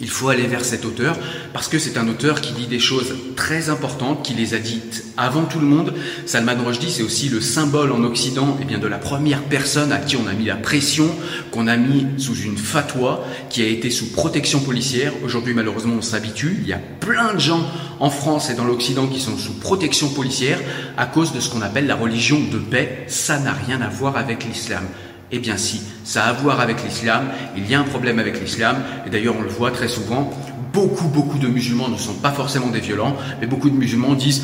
Il 0.00 0.08
faut 0.10 0.28
aller 0.28 0.46
vers 0.46 0.64
cet 0.64 0.84
auteur 0.84 1.16
parce 1.52 1.68
que 1.68 1.78
c'est 1.78 1.98
un 1.98 2.08
auteur 2.08 2.40
qui 2.40 2.52
dit 2.52 2.66
des 2.66 2.78
choses 2.78 3.14
très 3.36 3.68
importantes, 3.68 4.24
qui 4.24 4.34
les 4.34 4.54
a 4.54 4.58
dites 4.58 5.04
avant 5.16 5.44
tout 5.44 5.58
le 5.58 5.66
monde. 5.66 5.94
Salman 6.24 6.56
Rushdie, 6.64 6.90
c'est 6.90 7.02
aussi 7.02 7.28
le 7.28 7.40
symbole 7.40 7.90
en 7.90 8.04
Occident 8.04 8.56
eh 8.60 8.64
bien, 8.64 8.78
de 8.78 8.86
la 8.86 8.98
première 8.98 9.42
personne 9.42 9.90
à 9.90 9.98
qui 9.98 10.16
on 10.16 10.26
a 10.28 10.32
mis 10.32 10.44
la 10.44 10.56
pression, 10.56 11.10
qu'on 11.50 11.66
a 11.66 11.76
mis 11.76 12.06
sous 12.18 12.36
une 12.36 12.56
fatwa, 12.56 13.24
qui 13.50 13.62
a 13.62 13.66
été 13.66 13.90
sous 13.90 14.12
protection 14.12 14.60
policière. 14.60 15.12
Aujourd'hui, 15.24 15.54
malheureusement, 15.54 15.94
on 15.98 16.02
s'habitue. 16.02 16.58
Il 16.62 16.68
y 16.68 16.72
a 16.72 16.80
plein 17.00 17.34
de 17.34 17.40
gens 17.40 17.66
en 18.00 18.10
France 18.10 18.50
et 18.50 18.54
dans 18.54 18.64
l'Occident 18.64 19.08
qui 19.08 19.20
sont 19.20 19.36
sous 19.36 19.54
protection 19.54 20.08
policière 20.10 20.60
à 20.96 21.06
cause 21.06 21.32
de 21.32 21.40
ce 21.40 21.50
qu'on 21.50 21.62
appelle 21.62 21.86
la 21.86 21.96
religion 21.96 22.38
de 22.38 22.58
paix. 22.58 23.04
Ça 23.08 23.40
n'a 23.40 23.52
rien 23.52 23.80
à 23.80 23.88
voir 23.88 24.16
avec 24.16 24.44
l'islam. 24.44 24.84
Eh 25.30 25.38
bien 25.38 25.56
si, 25.56 25.82
ça 26.04 26.24
a 26.24 26.28
à 26.28 26.32
voir 26.32 26.60
avec 26.60 26.82
l'islam, 26.82 27.28
il 27.56 27.68
y 27.70 27.74
a 27.74 27.80
un 27.80 27.84
problème 27.84 28.18
avec 28.18 28.40
l'islam, 28.40 28.82
et 29.06 29.10
d'ailleurs 29.10 29.36
on 29.38 29.42
le 29.42 29.48
voit 29.48 29.70
très 29.70 29.88
souvent, 29.88 30.32
beaucoup 30.72 31.08
beaucoup 31.08 31.38
de 31.38 31.48
musulmans 31.48 31.88
ne 31.88 31.98
sont 31.98 32.14
pas 32.14 32.30
forcément 32.32 32.68
des 32.68 32.80
violents, 32.80 33.16
mais 33.40 33.46
beaucoup 33.46 33.68
de 33.68 33.76
musulmans 33.76 34.14
disent 34.14 34.42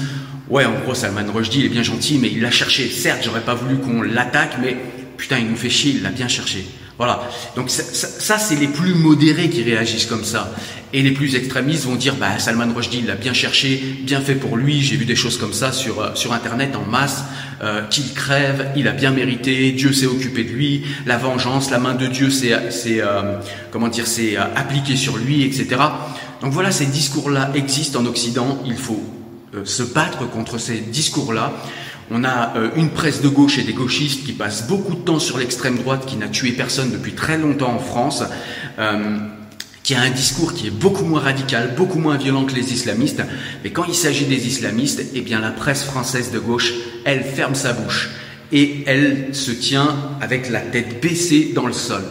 Ouais, 0.51 0.67
en 0.67 0.79
gros, 0.81 0.95
Salman 0.95 1.33
Rushdie, 1.33 1.61
il 1.61 1.65
est 1.65 1.71
bien 1.71 1.83
gentil, 1.83 2.19
mais 2.19 2.31
il 2.31 2.43
l'a 2.43 2.51
cherché. 2.51 2.91
Certes, 2.91 3.23
j'aurais 3.25 3.41
pas 3.41 3.55
voulu 3.55 3.79
qu'on 3.79 4.03
l'attaque, 4.03 4.57
mais 4.61 4.77
putain, 5.17 5.39
il 5.39 5.49
nous 5.49 5.57
fait 5.57 5.71
chier, 5.71 5.93
il 5.93 6.03
l'a 6.03 6.11
bien 6.11 6.29
cherché. 6.29 6.67
Voilà. 6.97 7.29
Donc 7.57 7.71
ça, 7.71 7.83
ça, 7.83 8.39
c'est 8.39 8.57
les 8.57 8.69
plus 8.69 8.95
modérés 8.95 9.51
qui 9.51 9.63
réagissent 9.63 10.07
comme 10.07 10.25
ça. 10.25 10.53
Et 10.93 11.03
les 11.03 11.11
plus 11.11 11.35
extrémistes 11.35 11.87
vont 11.87 11.97
dire, 11.97 12.15
bah, 12.15 12.39
Salman 12.39 12.73
Rushdie, 12.73 13.03
l'a 13.03 13.17
bien 13.17 13.33
cherché, 13.33 13.83
bien 14.03 14.21
fait 14.21 14.37
pour 14.37 14.57
lui. 14.57 14.81
J'ai 14.81 14.97
vu 14.97 15.05
des 15.05 15.17
choses 15.17 15.39
comme 15.39 15.53
ça 15.53 15.73
sur, 15.73 16.01
euh, 16.01 16.15
sur 16.15 16.33
Internet 16.33 16.77
en 16.77 16.89
masse. 16.89 17.25
Euh, 17.63 17.83
qu'il 17.87 18.13
crève, 18.13 18.73
il 18.77 18.89
a 18.89 18.93
bien 18.93 19.11
mérité, 19.11 19.73
Dieu 19.73 19.93
s'est 19.93 20.07
occupé 20.07 20.45
de 20.45 20.51
lui, 20.51 20.85
la 21.07 21.17
vengeance, 21.17 21.71
la 21.71 21.79
main 21.79 21.95
de 21.95 22.07
Dieu 22.07 22.29
s'est, 22.29 22.53
euh, 22.53 23.39
comment 23.71 23.89
dire, 23.89 24.07
s'est 24.07 24.37
euh, 24.37 24.43
appliquée 24.55 24.97
sur 24.97 25.17
lui, 25.17 25.45
etc. 25.45 25.81
Donc 26.43 26.53
voilà, 26.53 26.73
ces 26.73 26.85
discours-là 26.85 27.53
existent 27.55 28.01
en 28.01 28.07
Occident. 28.07 28.59
Il 28.67 28.77
faut 28.77 29.03
se 29.65 29.83
battre 29.83 30.29
contre 30.29 30.59
ces 30.59 30.79
discours-là. 30.79 31.55
On 32.11 32.25
a 32.25 32.55
une 32.77 32.91
presse 32.91 33.23
de 33.23 33.29
gauche 33.29 33.59
et 33.59 33.63
des 33.63 33.73
gauchistes 33.73 34.25
qui 34.25 34.33
passent 34.33 34.67
beaucoup 34.67 34.95
de 34.95 35.01
temps 35.01 35.19
sur 35.19 35.39
l'extrême 35.39 35.79
droite, 35.79 36.05
qui 36.07 36.17
n'a 36.17 36.29
tué 36.29 36.53
personne 36.53 36.91
depuis 36.91 37.13
très 37.13 37.39
longtemps 37.39 37.73
en 37.73 37.79
France 37.79 38.23
qui 39.85 39.95
a 39.95 40.01
un 40.01 40.11
discours 40.11 40.55
qui 40.55 40.67
est 40.67 40.71
beaucoup 40.71 41.05
moins 41.05 41.21
radical, 41.21 41.75
beaucoup 41.77 41.99
moins 41.99 42.17
violent 42.17 42.47
que 42.47 42.55
les 42.55 42.73
islamistes. 42.73 43.23
Mais 43.63 43.71
quand 43.71 43.85
il 43.85 43.95
s'agit 43.95 44.25
des 44.25 44.47
islamistes, 44.47 45.05
eh 45.15 45.21
bien 45.21 45.41
la 45.41 45.51
presse 45.51 45.85
française 45.85 46.33
de 46.33 46.39
gauche, 46.39 46.73
elle 47.05 47.23
ferme 47.23 47.55
sa 47.55 47.75
bouche 47.75 48.09
et 48.51 48.83
elle 48.87 49.35
se 49.35 49.51
tient 49.51 49.95
avec 50.23 50.49
la 50.49 50.61
tête 50.61 51.03
baissée 51.03 51.53
dans 51.55 51.67
le 51.67 51.75
sol. 51.75 52.03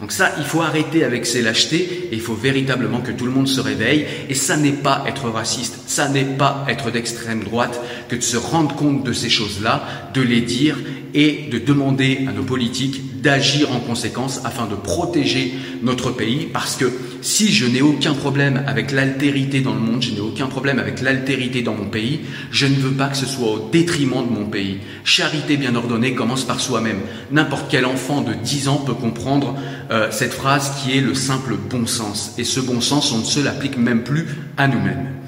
Donc 0.00 0.12
ça, 0.12 0.32
il 0.38 0.44
faut 0.44 0.62
arrêter 0.62 1.04
avec 1.04 1.26
ces 1.26 1.42
lâchetés 1.42 2.08
et 2.10 2.14
il 2.14 2.20
faut 2.20 2.34
véritablement 2.34 3.00
que 3.00 3.12
tout 3.12 3.26
le 3.26 3.32
monde 3.32 3.48
se 3.48 3.60
réveille. 3.60 4.06
Et 4.30 4.34
ça 4.34 4.56
n'est 4.56 4.72
pas 4.72 5.04
être 5.06 5.28
raciste, 5.28 5.80
ça 5.86 6.08
n'est 6.08 6.24
pas 6.24 6.64
être 6.68 6.90
d'extrême 6.90 7.44
droite 7.44 7.78
que 8.08 8.16
de 8.16 8.22
se 8.22 8.38
rendre 8.38 8.74
compte 8.74 9.04
de 9.04 9.12
ces 9.12 9.28
choses-là, 9.28 10.10
de 10.14 10.22
les 10.22 10.40
dire 10.40 10.78
et 11.14 11.48
de 11.50 11.58
demander 11.58 12.26
à 12.28 12.32
nos 12.32 12.42
politiques 12.42 13.20
d'agir 13.22 13.72
en 13.72 13.80
conséquence 13.80 14.40
afin 14.44 14.66
de 14.66 14.74
protéger 14.74 15.54
notre 15.82 16.10
pays 16.10 16.48
parce 16.52 16.76
que 16.76 16.90
si 17.22 17.52
je 17.52 17.66
n'ai 17.66 17.82
aucun 17.82 18.14
problème 18.14 18.62
avec 18.66 18.92
l'altérité 18.92 19.60
dans 19.60 19.74
le 19.74 19.80
monde, 19.80 20.02
je 20.02 20.12
n'ai 20.12 20.20
aucun 20.20 20.46
problème 20.46 20.78
avec 20.78 21.02
l'altérité 21.02 21.62
dans 21.62 21.74
mon 21.74 21.84
pays, 21.84 22.20
je 22.50 22.66
ne 22.66 22.76
veux 22.76 22.92
pas 22.92 23.08
que 23.08 23.16
ce 23.16 23.26
soit 23.26 23.48
au 23.48 23.68
détriment 23.70 24.24
de 24.26 24.32
mon 24.32 24.46
pays. 24.46 24.78
Charité 25.04 25.56
bien 25.56 25.74
ordonnée 25.74 26.14
commence 26.14 26.44
par 26.44 26.60
soi-même. 26.60 27.00
N'importe 27.30 27.66
quel 27.68 27.84
enfant 27.84 28.22
de 28.22 28.32
10 28.32 28.68
ans 28.68 28.76
peut 28.78 28.94
comprendre 28.94 29.54
euh, 29.90 30.08
cette 30.10 30.32
phrase 30.32 30.72
qui 30.82 30.96
est 30.96 31.02
le 31.02 31.14
simple 31.14 31.56
bon 31.56 31.86
sens. 31.86 32.34
Et 32.38 32.44
ce 32.44 32.60
bon 32.60 32.80
sens, 32.80 33.12
on 33.12 33.18
ne 33.18 33.24
se 33.24 33.40
l'applique 33.40 33.76
même 33.76 34.02
plus 34.02 34.26
à 34.56 34.66
nous-mêmes. 34.66 35.19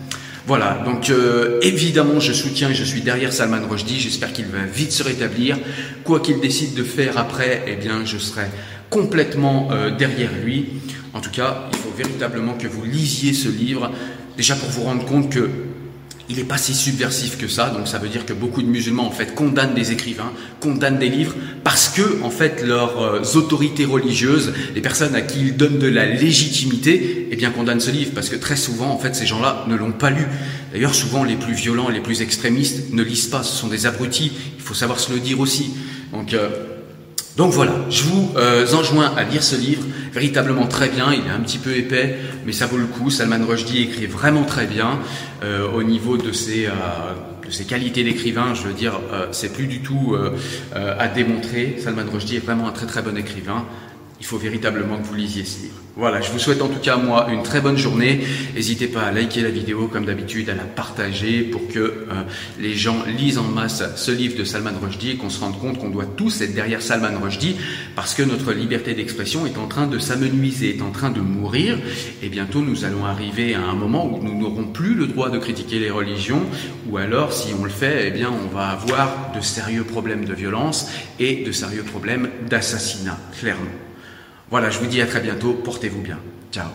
Voilà, 0.47 0.83
donc 0.85 1.09
euh, 1.11 1.61
évidemment 1.63 2.19
je 2.19 2.33
soutiens 2.33 2.71
et 2.71 2.75
je 2.75 2.83
suis 2.83 3.01
derrière 3.01 3.33
Salman 3.33 3.61
Rushdie, 3.69 4.01
j'espère 4.01 4.33
qu'il 4.33 4.47
va 4.47 4.65
vite 4.65 4.91
se 4.91 5.05
rétablir. 5.05 5.57
Quoi 6.03 6.19
qu'il 6.19 6.41
décide 6.41 6.75
de 6.75 6.83
faire 6.83 7.17
après, 7.17 7.63
eh 7.69 7.77
bien 7.77 8.05
je 8.05 8.19
serai 8.19 8.47
complètement 8.91 9.69
euh, 9.71 9.91
derrière 9.97 10.31
lui. 10.45 10.81
En 11.15 11.21
tout 11.21 11.31
cas, 11.31 11.69
il 11.73 11.79
faut 11.79 11.93
véritablement 11.97 12.55
que 12.55 12.67
vous 12.67 12.85
lisiez 12.85 13.35
ce 13.35 13.49
livre, 13.49 13.93
déjà 14.37 14.57
pour 14.57 14.69
vous 14.71 14.83
rendre 14.83 15.05
compte 15.05 15.31
que 15.31 15.49
il 16.33 16.39
n'est 16.39 16.45
pas 16.45 16.57
si 16.57 16.73
subversif 16.73 17.37
que 17.37 17.47
ça, 17.47 17.69
donc 17.69 17.87
ça 17.87 17.99
veut 17.99 18.09
dire 18.09 18.25
que 18.25 18.33
beaucoup 18.33 18.63
de 18.63 18.67
musulmans 18.67 19.07
en 19.07 19.11
fait 19.11 19.35
condamnent 19.35 19.75
des 19.75 19.93
écrivains, 19.93 20.33
condamnent 20.61 20.99
des 20.99 21.11
livres 21.11 21.35
parce 21.63 21.91
que 21.91 22.23
en 22.23 22.31
fait 22.31 22.63
leurs 22.63 23.03
euh, 23.03 23.23
autorités 23.35 23.85
religieuses, 23.85 24.55
les 24.75 24.81
personnes 24.81 25.15
à 25.15 25.21
qui 25.21 25.41
ils 25.41 25.57
donnent 25.57 25.79
de 25.79 25.89
la 25.89 26.07
légitimité, 26.07 27.29
eh 27.31 27.37
bien 27.37 27.51
condamnent 27.51 27.81
ce 27.81 27.91
livre 27.91 28.13
parce 28.15 28.31
que 28.31 28.37
très 28.37 28.57
souvent 28.57 28.91
en 28.93 28.99
fait 28.99 29.15
ces 29.15 29.27
gens-là 29.27 29.67
ne 29.69 29.77
l'ont 29.77 29.93
pas 29.93 30.09
lu. 30.09 30.27
D'ailleurs 30.73 30.95
souvent 30.95 31.23
les 31.23 31.37
plus 31.37 31.53
violents 31.53 31.91
les 31.91 32.01
plus 32.01 32.23
extrémistes 32.23 32.95
ne 32.95 33.03
lisent 33.03 33.27
pas, 33.27 33.43
ce 33.43 33.55
sont 33.55 33.69
des 33.69 33.85
abrutis. 33.85 34.33
Il 34.57 34.63
faut 34.63 34.75
savoir 34.75 35.01
se 35.01 35.13
le 35.13 35.21
dire 35.21 35.39
aussi. 35.39 35.75
Donc 36.15 36.33
euh, 36.33 36.49
donc 37.37 37.53
voilà, 37.53 37.73
je 37.89 38.03
vous 38.05 38.31
euh, 38.37 38.67
enjoins 38.75 39.15
à 39.17 39.25
lire 39.25 39.43
ce 39.43 39.57
livre, 39.57 39.85
véritablement 40.13 40.67
très 40.67 40.91
bien, 40.91 41.15
il 41.15 41.27
est 41.27 41.31
un 41.31 41.41
petit 41.41 41.57
peu 41.57 41.75
épais, 41.75 42.17
mais 42.45 42.53
ça 42.53 42.67
vaut 42.67 42.77
le 42.77 42.85
coup. 42.85 43.09
Salman 43.09 43.47
Rushdie 43.47 43.83
écrit 43.83 44.05
vraiment 44.05 44.45
très 44.45 44.67
bien 44.67 44.99
euh, 45.43 45.67
au 45.73 45.83
niveau 45.83 46.19
de 46.19 46.31
ses, 46.31 46.67
euh, 46.67 46.71
de 47.47 47.51
ses 47.51 47.65
qualités 47.65 48.05
d'écrivain, 48.05 48.53
je 48.53 48.63
veux 48.65 48.75
dire, 48.75 49.01
c'est 49.31 49.55
plus 49.55 49.67
du 49.67 49.81
tout 49.81 50.15
à 50.75 51.09
démontrer. 51.09 51.77
Salman 51.83 52.05
Rushdie 52.13 52.37
est 52.37 52.45
vraiment 52.45 52.69
un 52.69 52.73
très 52.73 52.87
très 52.87 53.03
bon 53.03 53.17
écrivain 53.17 53.65
il 54.23 54.27
faut 54.27 54.39
véritablement 54.39 54.99
que 54.99 55.03
vous 55.03 55.15
lisiez 55.15 55.45
ce 55.45 55.63
livre. 55.63 55.75
Voilà, 55.97 56.21
je 56.21 56.31
vous 56.31 56.39
souhaite 56.39 56.63
en 56.63 56.69
tout 56.69 56.79
cas, 56.79 56.97
moi, 56.97 57.27
une 57.33 57.43
très 57.43 57.61
bonne 57.61 57.77
journée. 57.77 58.21
N'hésitez 58.55 58.87
pas 58.87 59.03
à 59.03 59.11
liker 59.11 59.43
la 59.43 59.51
vidéo, 59.51 59.89
comme 59.89 60.05
d'habitude, 60.05 60.49
à 60.49 60.55
la 60.55 60.63
partager 60.63 61.43
pour 61.43 61.67
que 61.67 61.81
euh, 61.81 62.05
les 62.61 62.75
gens 62.75 63.03
lisent 63.19 63.39
en 63.39 63.43
masse 63.43 63.83
ce 63.97 64.13
livre 64.13 64.39
de 64.39 64.45
Salman 64.45 64.71
Rushdie 64.81 65.11
et 65.11 65.17
qu'on 65.17 65.29
se 65.29 65.41
rende 65.41 65.59
compte 65.59 65.79
qu'on 65.81 65.91
doit 65.91 66.07
tous 66.07 66.41
être 66.41 66.55
derrière 66.55 66.81
Salman 66.83 67.19
Rushdie 67.21 67.57
parce 67.97 68.15
que 68.15 68.23
notre 68.23 68.53
liberté 68.53 68.95
d'expression 68.95 69.45
est 69.45 69.59
en 69.59 69.67
train 69.67 69.89
de 69.89 69.99
s'amenuiser, 69.99 70.77
est 70.77 70.83
en 70.83 70.93
train 70.93 71.11
de 71.11 71.21
mourir 71.21 71.77
et 72.23 72.29
bientôt 72.29 72.61
nous 72.61 72.85
allons 72.85 73.05
arriver 73.05 73.55
à 73.55 73.63
un 73.63 73.75
moment 73.75 74.07
où 74.07 74.23
nous 74.23 74.39
n'aurons 74.39 74.67
plus 74.67 74.95
le 74.95 75.09
droit 75.09 75.31
de 75.31 75.39
critiquer 75.39 75.81
les 75.81 75.91
religions 75.91 76.43
ou 76.89 76.97
alors, 76.97 77.33
si 77.33 77.53
on 77.59 77.65
le 77.65 77.71
fait, 77.71 78.07
eh 78.07 78.11
bien, 78.13 78.31
on 78.31 78.55
va 78.55 78.69
avoir 78.69 79.33
de 79.35 79.41
sérieux 79.41 79.85
problèmes 79.85 80.25
de 80.25 80.33
violence 80.33 80.89
et 81.19 81.43
de 81.43 81.51
sérieux 81.51 81.83
problèmes 81.83 82.31
d'assassinat, 82.49 83.19
clairement. 83.41 83.82
Voilà, 84.53 84.69
je 84.69 84.79
vous 84.81 84.87
dis 84.87 85.01
à 85.01 85.07
très 85.07 85.21
bientôt, 85.21 85.55
portez-vous 85.55 86.03
bien. 86.03 86.19
Ciao. 86.51 86.69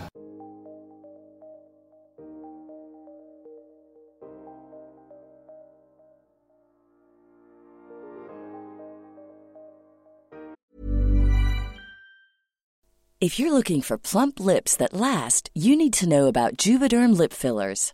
If 13.22 13.38
you're 13.38 13.52
looking 13.52 13.84
for 13.84 14.00
plump 14.00 14.40
lips 14.40 14.76
that 14.78 14.94
last, 14.94 15.52
you 15.54 15.76
need 15.76 15.94
to 16.00 16.10
know 16.10 16.26
about 16.26 16.58
Juvederm 16.58 17.16
lip 17.16 17.32
fillers. 17.32 17.94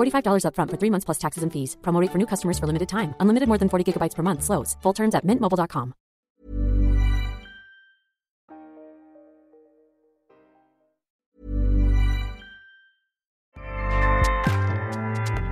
$45 0.00 0.44
upfront 0.46 0.70
for 0.70 0.78
three 0.78 0.90
months 0.90 1.04
plus 1.04 1.18
taxes 1.18 1.42
and 1.42 1.52
fees. 1.52 1.76
Promo 1.82 2.06
for 2.10 2.18
new 2.18 2.26
customers 2.26 2.58
for 2.58 2.66
limited 2.66 2.88
time. 2.88 3.14
Unlimited 3.20 3.48
more 3.48 3.58
than 3.58 3.68
40 3.68 3.84
gigabytes 3.84 4.16
per 4.16 4.22
month. 4.22 4.42
Slows. 4.42 4.76
Full 4.82 4.94
terms 4.94 5.14
at 5.14 5.24
mintmobile.com. 5.24 5.94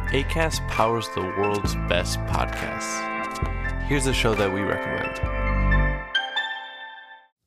ACAST 0.09 0.67
powers 0.69 1.07
the 1.11 1.21
world's 1.21 1.75
best 1.87 2.19
podcasts. 2.21 3.05
Here's 3.83 4.07
a 4.07 4.15
show 4.15 4.35
that 4.35 4.51
we 4.51 4.63
recommend. 4.63 5.68